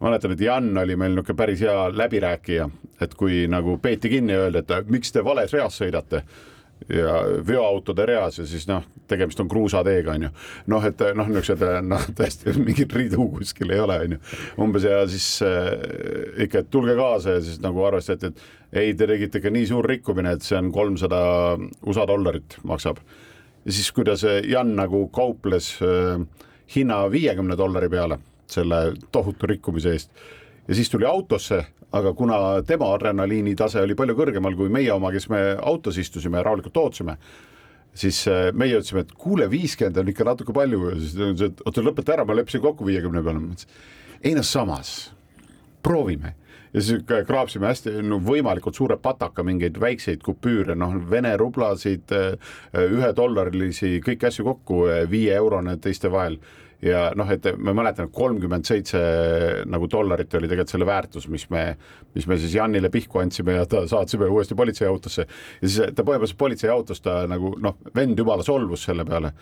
[0.00, 2.68] mäletan, et Jan oli meil niisugune päris hea läbirääkija,
[3.00, 6.22] et kui nagu peeti kinni ja öeldi, et miks te vales reas sõidate
[6.88, 7.14] ja
[7.46, 10.30] veoautode reas ja siis noh, tegemist on kruusateega onju.
[10.72, 14.20] noh, et noh, niisugused noh, tõesti mingit ridu kuskil ei ole onju.
[14.64, 15.72] umbes ja siis äh,
[16.44, 19.88] ikka, et tulge kaasa ja siis nagu arvestati, et ei, te tegite ikka nii suur
[19.88, 21.20] rikkumine, et see on kolmsada
[21.86, 23.02] USA dollarit maksab.
[23.64, 26.24] ja siis, kuidas Jan nagu kauples äh,
[26.74, 30.10] hinna viiekümne dollari peale selle tohutu rikkumise eest
[30.68, 35.12] ja siis tuli autosse aga kuna tema adrenaliini tase oli palju kõrgemal kui meie oma,
[35.14, 37.16] kes me autos istusime ja rahulikult ootasime,
[37.96, 40.90] siis äh, meie ütlesime, et kuule, viiskümmend on ikka natuke palju.
[40.98, 43.40] Siis ta ütles, et oota, lõpeta ära, ma leppisin kokku viiekümne peale.
[43.40, 43.80] ma ütlesin,
[44.20, 44.92] ei noh, samas
[45.84, 46.34] proovime.
[46.74, 52.58] Ja siis kraapsime hästi no, võimalikult suure pataka mingeid väikseid kupüüre, noh, Vene rublasid, äh,
[52.84, 56.36] ühedollarilisi, kõiki asju kokku, viie eurone teiste vahel
[56.82, 59.00] ja noh, et ma mäletan, kolmkümmend seitse
[59.66, 61.64] nagu dollarit oli tegelikult selle väärtus, mis me,
[62.14, 65.26] mis me siis Janile pihku andsime ja ta saatsime uuesti politseiautosse.
[65.62, 69.34] ja siis ta põhimõtteliselt politseiautos ta nagu noh, vend jumala solvus selle peale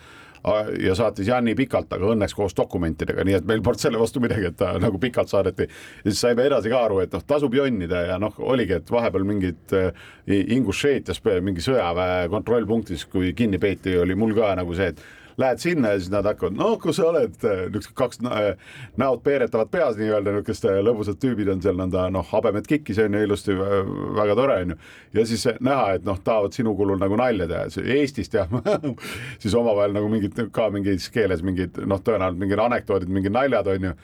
[0.79, 4.51] ja saatis Janni pikalt, aga õnneks koos dokumentidega, nii et meil polnud selle vastu midagi,
[4.51, 5.67] et ta nagu pikalt saadeti.
[6.03, 9.27] ja siis saime edasi ka aru, et noh, tasub jonnida ja noh, oligi, et vahepeal
[9.27, 9.91] mingid äh,
[10.27, 15.03] Ingušeetias mingi sõjaväe kontrollpunktis, kui kinni peeti, oli mul ka nagu see, et
[15.37, 18.21] lähed sinna ja siis nad hakkavad, no kus sa oled, niisugused kaks
[18.97, 23.23] näod peeretavad peas nii-öelda, niisugused lõbusad tüübid on seal nõnda noh, habemet kikkis on ju
[23.27, 23.57] ilusti,
[24.17, 24.79] väga tore on ju.
[25.19, 28.49] ja siis näha, et noh, tahavad sinu kulul nagu nalja teha, Eestist jah
[29.41, 33.89] siis omavahel nagu mingid ka mingis keeles mingid noh, tõenäoliselt mingid anekdoodid, mingid naljad on
[33.91, 33.95] ju.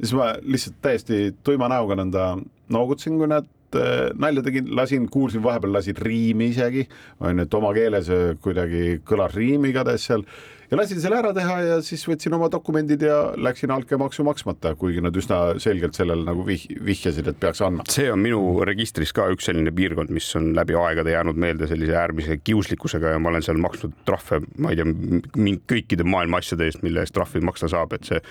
[0.00, 2.30] siis ma lihtsalt täiesti tuima näoga nõnda
[2.70, 3.46] noogutasin, kui nad
[3.78, 6.88] äh, nalja tegin, lasin, kuulsin vahepeal lasid riimi isegi,
[7.20, 8.10] on ju, et oma keeles
[8.42, 10.26] kuidagi kõlas riim igatahes seal
[10.70, 15.02] ja lasin selle ära teha ja siis võtsin oma dokumendid ja läksin altkäemaksu maksmata, kuigi
[15.04, 17.86] nad üsna selgelt sellele nagu vih-, vihjasid, et peaks andma.
[17.90, 21.98] see on minu registris ka üks selline piirkond, mis on läbi aegade jäänud meelde sellise
[21.98, 26.84] äärmise kiuslikkusega ja ma olen seal maksnud trahve, ma ei tea, kõikide maailma asjade eest,
[26.86, 28.22] mille eest trahvi maksta saab, et see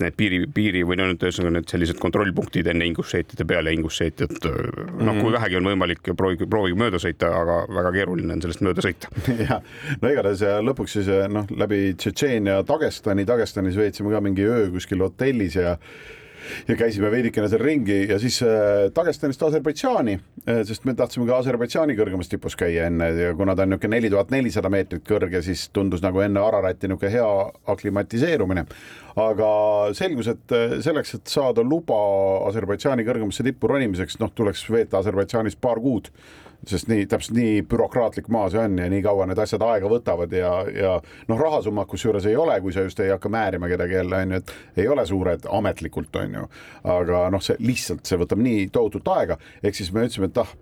[0.00, 5.18] need piiri, piiri või no nüüd ühesõnaga need sellised kontrollpunktid enne ingusseetide peale ingusseetid, noh
[5.18, 5.34] kui mhm.
[5.38, 9.10] vähegi on võimalik, proovige, proovige mööda sõita, aga väga keeruline on sellest mööda sõita.
[9.46, 9.60] ja
[10.02, 15.58] no igatahes lõpuks siis noh, läbi Tšetšeenia Dagestani, Dagestanis veetsime ka mingi öö kuskil hotellis
[15.58, 15.76] ja
[16.68, 20.16] ja käisime veidikene seal ringi ja siis äh, Dagestanist Aserbaidžaani,
[20.68, 24.10] sest me tahtsime ka Aserbaidžaani kõrgemas tipus käia enne ja kuna ta on niisugune neli
[24.12, 27.30] tuhat nelisada meetrit kõrge, siis tundus nagu enne Ararati niisugune hea
[27.74, 28.66] aklimatiseerumine.
[29.20, 29.48] aga
[29.92, 30.52] selgus, et
[30.84, 31.96] selleks, et saada luba
[32.48, 36.08] Aserbaidžaani kõrgemasse tippu ronimiseks, noh, tuleks veeta Aserbaidžaanis paar kuud
[36.68, 40.32] sest nii täpselt nii bürokraatlik maa see on ja nii kaua need asjad aega võtavad
[40.36, 40.94] ja, ja
[41.28, 44.82] noh, rahasummat kusjuures ei ole, kui sa just ei hakka määrima kedagi jälle onju, et
[44.82, 46.48] ei ole suured ametlikult onju,
[46.96, 50.52] aga noh, see lihtsalt see võtab nii tohutut aega, ehk siis me ütlesime, et ah,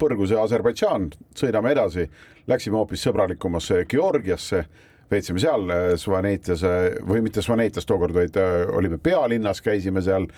[0.00, 2.08] põrgu see Aserbaidžaan, sõidame edasi,
[2.50, 4.64] läksime hoopis sõbralikumasse Georgiasse
[5.12, 5.68] veetsime seal
[6.00, 6.64] Svanetias
[7.06, 10.28] või mitte Svanetias tookord, vaid äh, olime pealinnas, käisime seal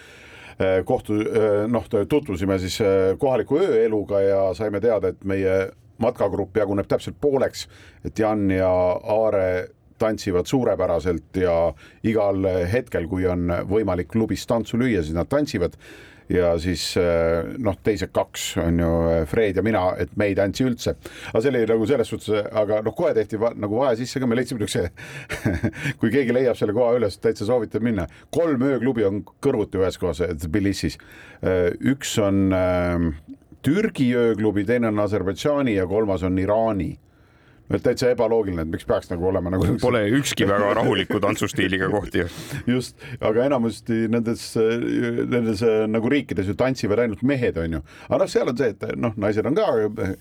[0.85, 5.57] kohtu, äh, noh, tutvusime siis äh, kohaliku ööeluga ja saime teada, et meie
[6.03, 7.69] matkagrupp jaguneb täpselt pooleks,
[8.05, 15.05] et Jan ja Aare tantsivad suurepäraselt ja igal hetkel, kui on võimalik klubis tantsu lüüa,
[15.05, 15.79] siis nad tantsivad
[16.33, 20.37] ja siis eh, noh, teised kaks on ju eh, Fred ja mina, et me ei
[20.39, 20.97] tantsi üldse.
[21.31, 24.29] aga see oli nagu selles suhtes, aga noh, kohe tehti va, nagu vahe sisse ka,
[24.31, 24.89] me leidsime niisuguse
[26.01, 28.09] kui keegi leiab selle koha üles, täitsa soovitan minna.
[28.35, 30.99] kolm ööklubi on kõrvuti ühes kohas, Tbilisis.
[31.45, 32.53] Eh, üks on
[33.65, 36.93] Türgi ööklubi, teine on Aserbaidžaani ja kolmas on Iraani
[37.73, 39.67] et täitsa ebaloogiline, et miks peaks nagu olema nagu.
[39.81, 42.27] Pole ükski väga rahuliku tantsustiiliga kohti.
[42.75, 47.83] just, aga enamasti nendes, nendes nagu riikides ju tantsivad ainult mehed, onju.
[48.11, 49.69] aga noh, seal on see, et noh, naised on ka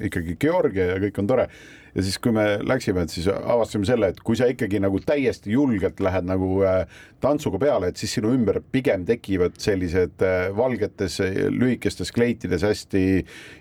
[0.10, 1.50] ikkagi Georgia ja kõik on tore
[1.96, 5.54] ja siis, kui me läksime, et siis avastasime selle, et kui sa ikkagi nagu täiesti
[5.54, 6.88] julgelt lähed nagu äh,
[7.24, 11.20] tantsuga peale, et siis sinu ümber pigem tekivad sellised äh, valgetes
[11.54, 13.06] lühikestes kleitides hästi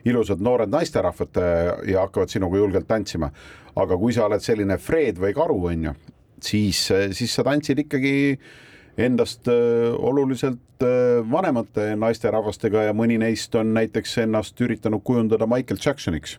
[0.09, 3.33] ilusad noored naisterahvad äh, ja hakkavad sinuga julgelt tantsima.
[3.77, 5.93] aga kui sa oled selline Fred või Karu, on ju,
[6.45, 6.85] siis,
[7.17, 8.37] siis sa tantsid ikkagi
[9.01, 10.85] endast oluliselt
[11.33, 16.37] vanemate naisterahvastega ja mõni neist on näiteks ennast üritanud kujundada Michael Jacksoniks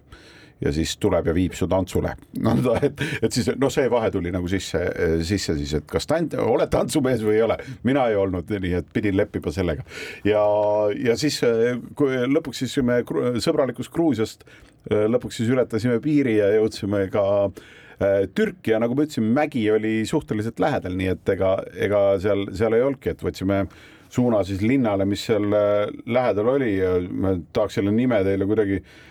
[0.63, 2.15] ja siis tuleb ja viib su tantsule.
[2.43, 4.82] no et, et siis noh, see vahe tuli nagu sisse,
[5.28, 7.58] sisse siis, et kas tant-, oled tantsumees või ei ole.
[7.84, 9.86] mina ei olnud, nii et pidin leppima sellega
[10.28, 10.43] ja,
[10.97, 11.41] ja siis
[11.99, 13.02] kui lõpuks siis me
[13.43, 14.47] sõbralikust Gruusiast
[14.89, 20.02] lõpuks siis ületasime piiri ja jõudsime ka äh, Türki ja nagu ma ütlesin, mägi oli
[20.10, 21.56] suhteliselt lähedal, nii et ega,
[21.88, 23.63] ega seal, seal ei olnudki, et võtsime
[24.13, 28.82] suuna siis linnale, mis seal äh, lähedal oli ja ma tahaks selle nime teile kuidagi
[28.82, 29.02] äh,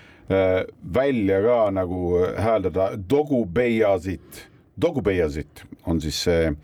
[0.95, 4.47] välja ka nagu hääldada Dogubeyazit,
[4.81, 6.55] Dogubeyazit on siis see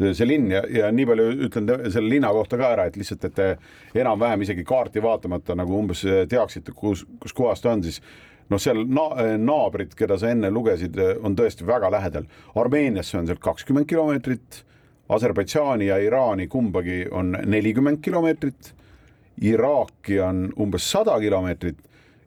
[0.00, 3.34] see linn ja, ja nii palju ütlen selle linna kohta ka ära, et lihtsalt, et
[3.36, 8.00] te enam-vähem isegi kaarti vaatamata nagu umbes teaksite, kus, kus kohas ta on, siis
[8.50, 9.06] noh, seal na
[9.38, 12.26] naabrid, keda sa enne lugesid, on tõesti väga lähedal.
[12.58, 14.64] Armeeniasse on sealt kakskümmend kilomeetrit,
[15.14, 18.72] Aserbaidžaani ja Iraani kumbagi on nelikümmend kilomeetrit,
[19.44, 21.76] Iraaki on umbes sada kilomeetrit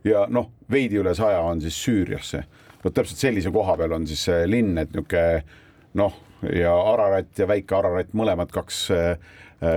[0.08, 2.43] ja noh, veidi üle saja on siis Süüriasse.
[2.84, 5.43] vot täpselt sellise koha peal on siis see linn, et niisugune
[5.98, 6.13] noh,
[6.54, 8.88] ja Ararat ja väike Ararat, mõlemad kaks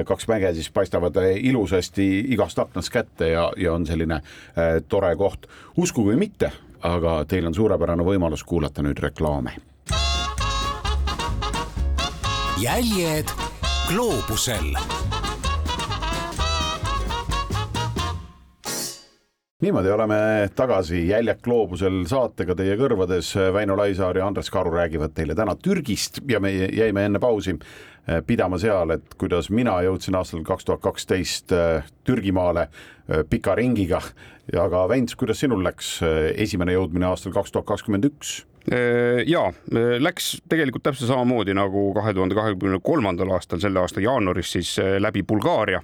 [0.04, 5.46] kaks mäge siis paistavad ilusasti igast aknast kätte ja, ja on selline äh, tore koht.
[5.76, 9.56] uskuge või mitte, aga teil on suurepärane võimalus kuulata nüüd reklaame.
[12.60, 13.32] jäljed
[13.88, 14.76] gloobusel
[19.60, 20.16] niimoodi oleme
[20.56, 23.34] tagasi Jäljak gloobusel saatega teie kõrvades.
[23.52, 28.22] Väino Laisaar ja Andres Karu räägivad teile täna Türgist ja me jäime enne pausi eh,
[28.26, 34.00] pidama seal, et kuidas mina jõudsin aastal kaks tuhat kaksteist eh, Türgimaale eh, pika ringiga.
[34.58, 36.00] aga Väints, kuidas sinul läks
[36.34, 38.40] esimene jõudmine aastal kaks tuhat kakskümmend üks?
[39.26, 39.40] ja
[40.04, 45.22] läks tegelikult täpselt samamoodi nagu kahe tuhande kahekümne kolmandal aastal, selle aasta jaanuaris siis läbi
[45.22, 45.80] Bulgaaria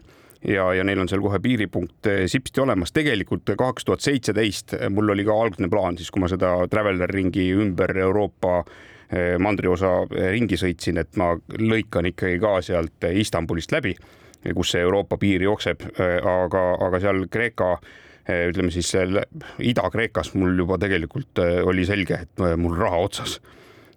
[0.48, 2.92] ja, ja neil on seal kohe piiripunkt eh, sipsti olemas.
[2.92, 7.11] tegelikult kaks tuhat seitseteist eh, mul oli ka algne plaan siis, kui ma seda Traveler
[7.11, 13.96] ringi ümber Euroopa eh, mandriosa ringi sõitsin, et ma lõikan ikkagi ka sealt Istanbulist läbi,
[14.54, 17.76] kus see Euroopa piir jookseb, aga, aga seal Kreeka
[18.26, 18.92] ütleme siis
[19.62, 23.40] Ida-Kreekas mul juba tegelikult oli selge, et mul raha otsas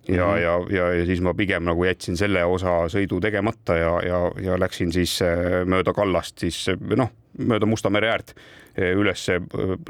[0.10, 0.42] ja mm, -hmm.
[0.42, 4.60] ja, ja, ja siis ma pigem nagu jätsin selle osa sõidu tegemata ja, ja, ja
[4.60, 8.34] läksin siis äh, mööda kallast siis noh, mööda Musta mere äärt
[8.80, 9.26] üles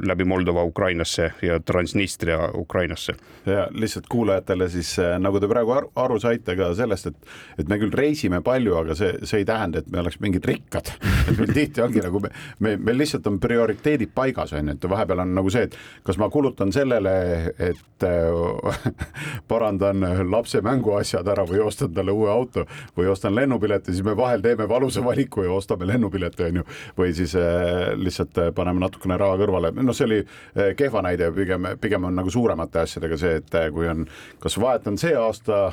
[0.01, 3.13] läbi Moldova Ukrainasse ja Transnistria Ukrainasse.
[3.45, 7.77] ja lihtsalt kuulajatele siis nagu te praegu aru, aru saite ka sellest, et, et me
[7.79, 10.91] küll reisime palju, aga see, see ei tähenda, et me oleks mingid rikkad
[11.29, 14.89] et meil tihti ongi nagu me, me, meil lihtsalt on prioriteedid paigas on ju, et
[14.93, 17.13] vahepeal on nagu see, et kas ma kulutan sellele,
[17.59, 18.83] et äh,
[19.51, 22.65] parandan lapse mänguasjad ära või ostan talle uue auto
[22.97, 27.13] või ostan lennupileti, siis me vahel teeme valusa valiku ja ostame lennupileti on ju, või
[27.17, 31.67] siis äh, lihtsalt paneme paneme natukene raha kõrvale, noh, see oli eh, kehva näide, pigem,
[31.81, 34.05] pigem on nagu suuremate asjadega see, et eh, kui on,
[34.41, 35.69] kas vahetan see aasta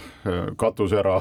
[0.59, 1.19] katuse ära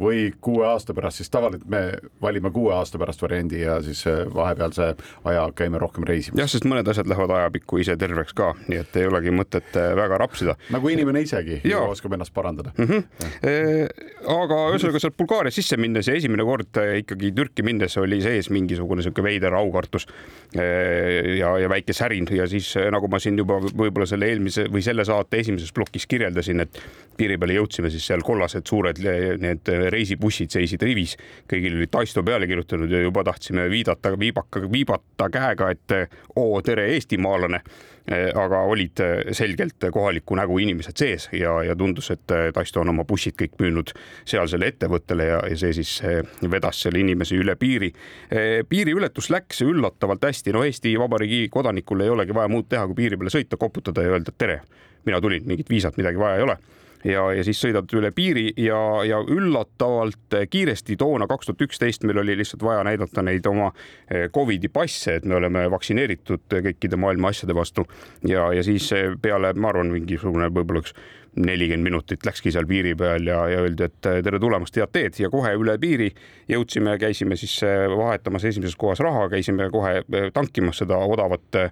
[0.00, 1.82] või kuue aasta pärast, siis tavaliselt me
[2.22, 4.04] valime kuue aasta pärast variandi ja siis
[4.34, 4.92] vahepealse
[5.28, 6.40] aja käime rohkem reisimas.
[6.40, 10.20] jah, sest mõned asjad lähevad ajapikku ise terveks ka, nii et ei olegi mõtet väga
[10.22, 10.56] rapsida.
[10.74, 12.86] nagu inimene isegi oskab ennast parandada mm.
[12.86, 13.04] -hmm.
[13.48, 13.52] E,
[14.28, 19.02] aga ühesõnaga sealt Bulgaaria sisse minnes ja esimene kord ikkagi Türki minnes oli sees mingisugune
[19.02, 19.67] sihuke veider aukartus
[20.54, 20.64] e,
[21.38, 25.06] ja, ja väike särin ja siis nagu ma siin juba võib-olla selle eelmise või selle
[25.08, 26.82] saate esimeses plokis kirjeldasin, et
[27.18, 29.00] piiri peale jõudsime, siis seal kollased suured
[29.42, 31.16] need reisibussid seisid rivis,
[31.50, 35.96] kõigil oli Taisto peale kirjutatud ja juba tahtsime viidata, viibaka, viibata käega, et
[36.36, 37.62] oo, tere, eestimaalane.
[38.08, 39.02] Aga olid
[39.36, 43.92] selgelt kohaliku nägu inimesed sees ja, ja tundus, et Taisto on oma bussid kõik müünud
[44.24, 45.98] sealsele ettevõttele ja, ja see siis
[46.48, 47.90] vedas selle inimese üle piiri.
[48.68, 53.20] piiriületus läks üllatavalt hästi, no Eesti Vabariigi kodanikul ei olegi vaja muud teha, kui piiri
[53.20, 54.62] peale sõita, koputada ja öelda tere,
[55.04, 56.56] mina tulin, mingit viisat, midagi vaja ei ole
[57.04, 62.22] ja, ja siis sõidad üle piiri ja, ja üllatavalt kiiresti toona kaks tuhat üksteist meil
[62.22, 63.70] oli lihtsalt vaja näidata neid oma
[64.10, 67.86] eh, Covidi passe, et me oleme vaktsineeritud kõikide maailma asjade vastu.
[68.26, 70.94] Ja, ja siis eh, peale, ma arvan, mingisugune võib-olla üks
[71.38, 75.20] nelikümmend minutit läkski seal piiri peal ja, ja öeldi, et eh, tere tulemast, head teed
[75.22, 76.10] ja kohe üle piiri
[76.50, 77.60] jõudsime, käisime siis
[77.94, 80.02] vahetamas esimeses kohas raha, käisime kohe
[80.34, 81.70] tankimas seda odavat Eh,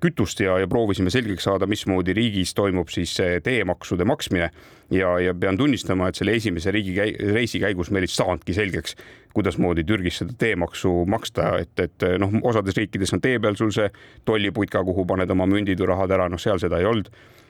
[0.00, 4.50] kütust ja, ja proovisime selgeks saada, mismoodi riigis toimub siis teemaksude maksmine.
[4.90, 8.96] ja, ja pean tunnistama, et selle esimese riigi käi, reisi käigus meil ei saanudki selgeks,
[9.34, 13.88] kuidasmoodi Türgis seda teemaksu maksta, et, et noh, osades riikides on tee peal sul see
[14.28, 17.41] tolliputka, kuhu paned oma mündid või rahad ära, noh, seal seda ei olnud Eh,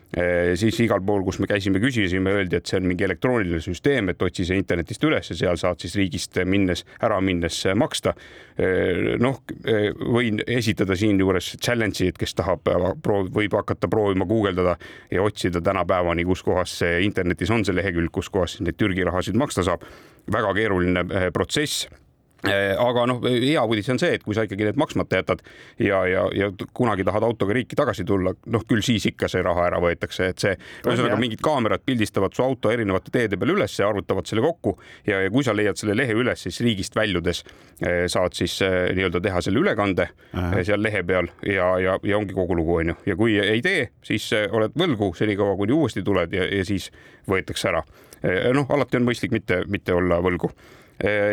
[0.59, 4.23] siis igal pool, kus me käisime, küsisime, öeldi, et see on mingi elektrooniline süsteem, et
[4.23, 8.13] otsi see internetist üles ja seal saad siis riigist minnes, ära minnes maksta.
[9.23, 12.69] Noh, eh, võin esitada siinjuures challenge'i, et kes tahab,
[13.33, 14.77] võib hakata proovima guugeldada
[15.11, 19.39] ja otsida tänapäevani, kus kohas see internetis on see lehekülg, kus kohas neid Türgi rahasid
[19.39, 19.89] maksta saab.
[20.33, 22.02] väga keeruline protsess Äh,
[22.51, 25.43] aga noh, hea uudis on see, et kui sa ikkagi need maksmata jätad
[25.79, 29.69] ja, ja, ja kunagi tahad autoga riiki tagasi tulla, noh, küll siis ikka see raha
[29.69, 33.87] ära võetakse, et see ühesõnaga mingid kaamerad pildistavad su auto erinevate teede peal üles ja
[33.89, 34.75] arvutavad selle kokku
[35.07, 38.91] ja, ja kui sa leiad selle lehe üles, siis riigist väljudes äh, saad siis äh,
[38.97, 40.67] nii-öelda teha selle ülekande Aha.
[40.67, 42.99] seal lehe peal ja, ja, ja ongi kogu lugu, onju.
[43.07, 46.91] ja kui ei tee, siis oled võlgu senikaua, kuni uuesti tuled ja, ja siis
[47.31, 47.87] võetakse ära.
[48.55, 50.82] noh, alati on mõistlik mitte, mitte olla võlgu Äh,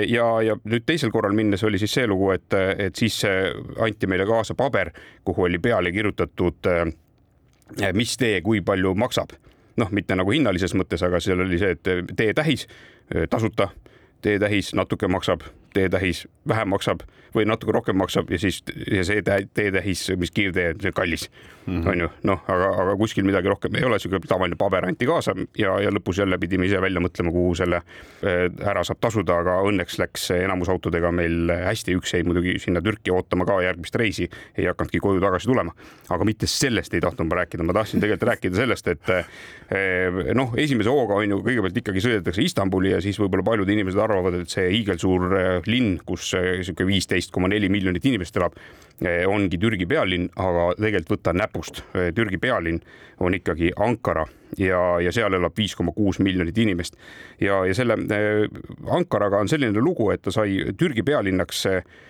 [0.07, 3.51] ja, ja nüüd teisel korral minnes oli siis see lugu, et, et siis äh,
[3.83, 4.91] anti meile kaasa paber,
[5.25, 9.35] kuhu oli peale kirjutatud, äh, mis tee kui palju maksab.
[9.79, 12.65] noh, mitte nagu hinnalises mõttes, aga seal oli see, et teetähis
[13.31, 13.69] tasuta,
[14.21, 17.05] teetähis natuke maksab, teetähis vähem maksab
[17.35, 18.59] või natuke rohkem maksab ja siis
[18.91, 21.29] ja see teetähis, mis kiirtee, see kallis
[21.69, 21.89] mm -hmm.
[21.91, 25.35] on ju, noh, aga, aga kuskil midagi rohkem ei ole, sihuke tavaline paber anti kaasa
[25.57, 29.59] ja, ja lõpus jälle pidime ise välja mõtlema, kuhu selle äh, ära saab tasuda, aga
[29.69, 34.29] õnneks läks enamus autodega meil hästi, üks jäi muidugi sinna Türki ootama ka järgmist reisi,
[34.57, 35.73] ei hakanudki koju tagasi tulema.
[36.09, 39.25] aga mitte sellest ei tahtnud ma rääkida, ma tahtsin tegelikult rääkida sellest, et äh,
[40.33, 44.41] noh, esimese hooga on ju kõigepealt ikkagi sõidetakse Istanbuli ja siis võib-olla paljud inimesed arvavad,
[44.41, 48.57] et see hiigelsuur äh, linn, kus sihuke viisteist koma neli miljonit inimest elab,
[49.27, 52.81] ongi Türgi pealinn, aga tegelikult võta näpust, eh, Türgi pealinn
[53.23, 54.25] on ikkagi Ankara
[54.57, 56.97] ja, ja seal elab viis koma kuus miljonit inimest.
[57.39, 58.45] ja, ja selle äh,
[58.91, 61.65] Ankaraga on selline lugu, et ta sai Türgi pealinnaks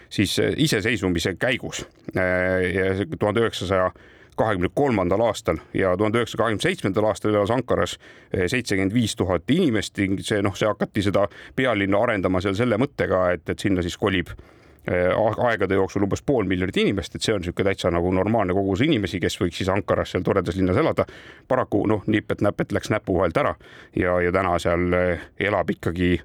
[0.09, 3.91] siis iseseisvumise käigus tuhande üheksasaja
[4.39, 7.97] kahekümne kolmandal aastal ja tuhande üheksasaja kahekümne seitsmendal aastal elas Ankaras
[8.33, 13.27] seitsekümmend viis tuhat inimest ning see noh, see hakati seda pealinna arendama seal selle mõttega,
[13.35, 14.58] et, et sinna siis kolib Äh,
[14.89, 19.19] aegade jooksul umbes pool miljonit inimest, et see on niisugune täitsa nagu normaalne kogus inimesi,
[19.21, 21.05] kes võiks siis Ankaras seal toredas linnas elada.
[21.47, 23.55] paraku noh, nipet-näpet läks näpu vahelt ära
[23.95, 26.17] ja, ja täna seal äh, elab ikkagi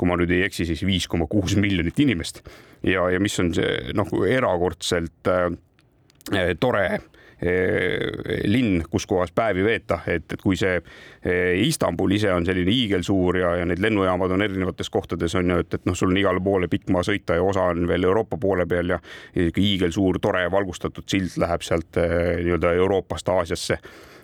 [0.00, 2.40] kui ma nüüd ei eksi, siis viis koma kuus miljonit inimest
[2.82, 5.50] ja, ja mis on see noh, erakordselt äh,
[6.60, 6.86] tore
[7.40, 10.74] linn, kus kohas päevi veeta, et, et kui see
[11.64, 15.78] Istanbul ise on selline hiigelsuur ja, ja need lennujaamad on erinevates kohtades on ju, et,
[15.78, 18.66] et noh, sul on igale poole pikk maa sõita ja osa on veel Euroopa poole
[18.68, 19.00] peal ja
[19.34, 23.80] hiigelsuur, tore valgustatud sild läheb sealt nii-öelda Euroopast Aasiasse.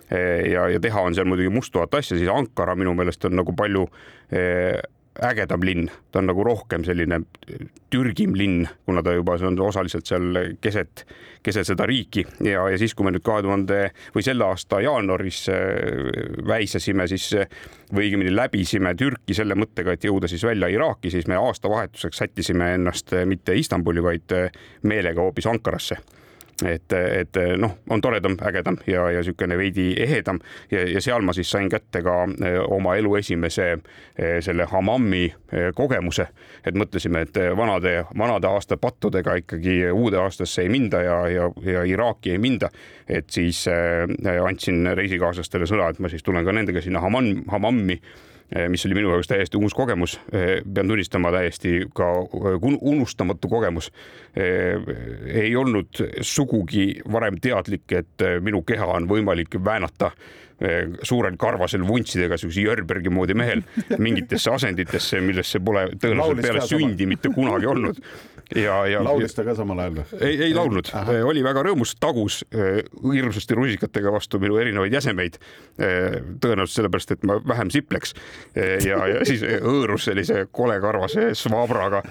[0.07, 3.89] Ja, ja teha on seal muidugi musttuhat asja, siis Ankara minu meelest on nagu palju
[5.23, 7.21] ägedam linn, ta on nagu rohkem selline
[7.89, 11.05] Türgim linn, kuna ta juba on osaliselt seal keset,
[11.43, 12.25] keset seda riiki.
[12.43, 13.79] Ja, ja siis, kui me nüüd kahe tuhande
[14.15, 15.63] või selle aasta jaanuaris äh,
[16.47, 17.31] väisasime siis
[17.93, 22.73] või õigemini läbisime Türki selle mõttega, et jõuda siis välja Iraaki, siis me aastavahetuseks sättisime
[22.77, 24.37] ennast mitte Istanbuli, vaid
[24.83, 26.01] meelega hoopis Ankarasse
[26.65, 30.39] et, et noh, on toredam, ägedam ja, ja niisugune veidi ehedam
[30.71, 35.25] ja, ja seal ma siis sain kätte ka eh, oma elu esimese eh, selle hammami
[35.27, 36.27] eh, kogemuse,
[36.65, 41.83] et mõtlesime, et vanade, vanade aasta pattudega ikkagi uude aastasse ei minda ja, ja, ja
[41.85, 42.69] Iraaki ei minda.
[43.07, 48.36] et siis andsin reisikaaslastele sõna, et ma siis tulen ka nendega sinna hammam, hammammi Eh,
[48.69, 50.19] mis oli minu jaoks täiesti uus kogemus.
[50.31, 53.91] Eh, pean tunnistama, täiesti ka eh, unustamatu kogemus.
[54.37, 60.11] ei olnud sugugi varem teadlik, et minu keha on võimalik väänata
[61.05, 63.61] suurel karvasel vuntsidega siukse Jörbergi moodi mehel
[63.97, 68.01] mingitesse asenditesse, millesse pole tõenäoliselt peale sündi mitte kunagi olnud
[68.55, 69.01] ja, ja.
[69.03, 70.21] laulis ta ka samal ajal või?
[70.21, 70.91] ei, ei laulnud,
[71.27, 75.39] oli väga rõõmus, tagus eh, hirmsasti rusikatega vastu minu erinevaid jäsemeid.
[75.77, 78.15] Eh, tõenäoliselt sellepärast, et ma vähem sipleks
[78.55, 82.03] ja, ja siis hõõrus sellise kolekarvase svabraga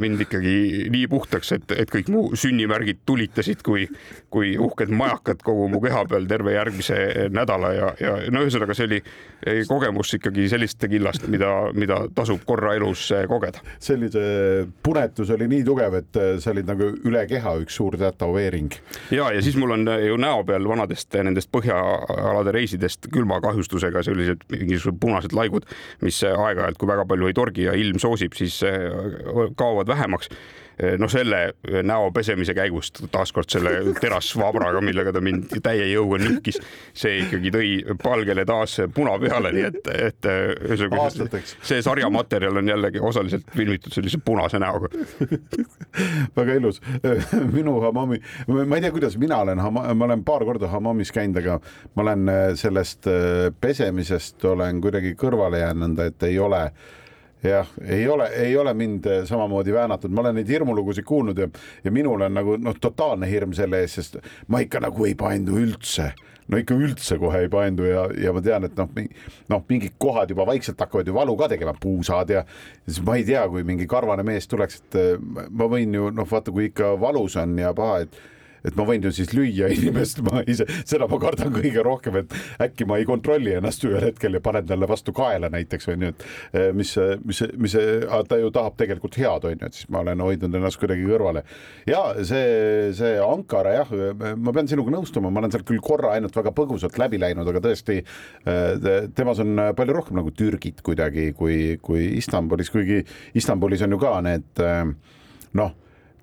[0.00, 0.54] mind ikkagi
[0.92, 3.86] nii puhtaks, et, et kõik mu sünnimärgid tulitasid kui,
[4.32, 8.88] kui uhked majakad kogu mu keha peal terve järgmise nädala ja, ja no ühesõnaga, see
[8.88, 13.62] oli eh, kogemus ikkagi selliste killast, mida, mida tasub korra elus eh, kogeda.
[13.82, 14.22] sellise
[14.82, 18.72] punetus oli nii tugev, et sa olid nagu üle keha üks suur tätoveering.
[19.14, 25.00] ja, ja siis mul on ju näo peal vanadest nendest põhjaalade reisidest külmakahjustusega sellised mingisugused
[25.00, 25.66] punased laigud,
[26.04, 28.60] mis aeg-ajalt, kui väga palju ei torgi ja ilm soosib, siis
[29.56, 30.30] kaovad vähemaks
[30.98, 31.40] noh, selle
[31.84, 33.72] näo pesemise käigus taaskord selle
[34.02, 36.60] terasvabraga, millega ta mind täie jõuga nühkis,
[36.96, 37.70] see ikkagi tõi
[38.02, 40.30] palgele taas puna peale, nii et, et
[40.70, 44.90] ühesõnaga see sarjamaterjal on jällegi osaliselt filmitud sellise punase näoga
[46.38, 46.80] väga ilus.
[47.56, 51.58] minu hammami, ma ei tea, kuidas mina olen, ma olen paar korda hammamis käinud, aga
[51.94, 53.08] ma olen sellest
[53.60, 56.64] pesemisest olen kuidagi kõrvale jäänud, et ei ole
[57.42, 61.48] jah, ei ole, ei ole mind eh, samamoodi väänatud, ma olen neid hirmulugusid kuulnud ja,
[61.84, 64.18] ja minul on nagu noh, totaalne hirm selle ees, sest
[64.48, 66.12] ma ikka nagu ei paindu üldse.
[66.50, 68.88] No ikka üldse kohe ei paindu ja, ja ma tean, et noh,
[69.52, 72.42] noh, mingid kohad juba vaikselt hakkavad ju valu ka tegema, puusad ja
[72.88, 75.14] siis ma ei tea, kui mingi karvane mees tuleks, et eh,
[75.48, 78.20] ma võin ju noh, vaata, kui ikka valus on ja paha, et
[78.64, 82.36] et ma võin ju siis lüüa inimest, ma ise, seda ma kardan kõige rohkem, et
[82.66, 86.12] äkki ma ei kontrolli ennast ühel hetkel ja panen talle vastu kaela näiteks on ju,
[86.14, 86.94] et eh, mis,
[87.26, 87.76] mis, mis
[88.28, 91.44] ta ju tahab tegelikult head on ju, et siis ma olen hoidnud ennast kuidagi kõrvale.
[91.88, 93.92] ja see, see Ankara jah,
[94.36, 97.62] ma pean sinuga nõustuma, ma olen sealt küll korra ainult väga põgusalt läbi läinud, aga
[97.64, 103.02] tõesti eh, temas on palju rohkem nagu Türgit kuidagi kui, kui Istanbulis, kuigi
[103.38, 104.84] Istanbulis on ju ka need eh,
[105.60, 105.78] noh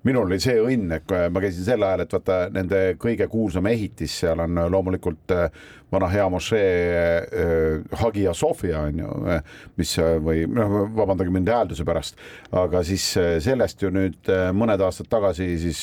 [0.06, 4.14] minul oli see õnn, et ma käisin sel ajal, et vaata nende kõige kuulsam ehitis
[4.22, 5.48] seal on loomulikult äh,
[5.92, 9.42] vana hea mošee äh, Hagia Sophia on ju, äh,
[9.80, 12.18] mis või noh, vabandage mind häälduse pärast,
[12.52, 13.10] aga siis
[13.44, 15.82] sellest ju nüüd mõned aastad tagasi siis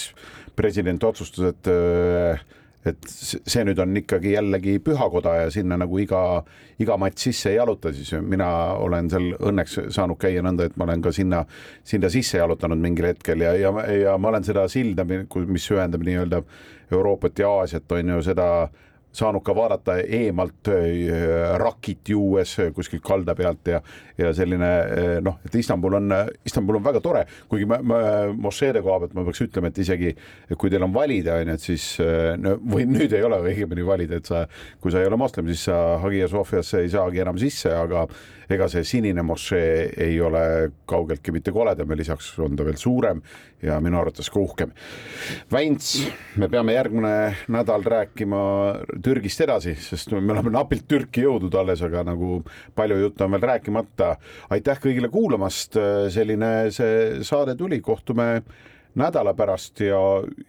[0.55, 1.74] president otsustas, et
[2.86, 6.21] et see nüüd on ikkagi jällegi pühakoda ja sinna nagu iga,
[6.81, 8.13] iga matš sisse ei jaluta, siis.
[8.21, 8.47] Mina
[8.81, 11.43] olen seal õnneks saanud käia nõnda, et ma olen ka sinna,
[11.83, 16.43] sinna sisse jalutanud mingil hetkel ja, ja, ja ma olen seda silda, mis ühendab nii-öelda
[16.93, 18.47] Euroopat ja Aasiat, on ju seda
[19.16, 23.82] saanud ka vaadata eemalt äh, rakit juues kuskilt kalda pealt ja,
[24.18, 28.01] ja selline äh, noh, et Istanbul on, Istanbul on väga tore, kuigi ma, ma
[28.47, 30.13] mošeede koha pealt ma peaks ütlema, et isegi
[30.57, 33.86] kui teil on valida, on ju, et siis äh, no või nüüd ei ole õigemini
[33.88, 34.45] valida, et sa,
[34.82, 38.05] kui sa ei ole moslem, siis sa Hagia Sofiasse ei saagi enam sisse, aga
[38.50, 43.22] ega see sinine mošee ei ole kaugeltki mitte koledam ja lisaks on ta veel suurem
[43.66, 44.74] ja minu arvates ka uhkem.
[45.52, 45.96] Väints,
[46.38, 47.16] me peame järgmine
[47.54, 48.41] nädal rääkima
[49.04, 52.39] Türgist edasi, sest me oleme napilt Türki jõudnud alles, aga nagu
[52.76, 54.16] palju juttu on veel rääkimata.
[54.50, 55.78] aitäh kõigile kuulamast,
[56.14, 58.43] selline see saade tuli, kohtume
[58.96, 60.00] nädala pärast ja,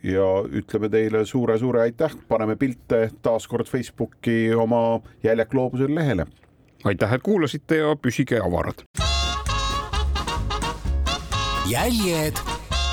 [0.02, 6.26] ja ütleme teile suure-suure aitäh, paneme pilte taas kord Facebooki oma Jäljak loobusel lehele
[6.84, 8.84] aitäh, et kuulasite ja püsige avarad.
[11.66, 12.36] jäljed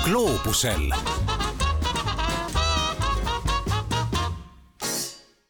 [0.04, 0.90] gloobusel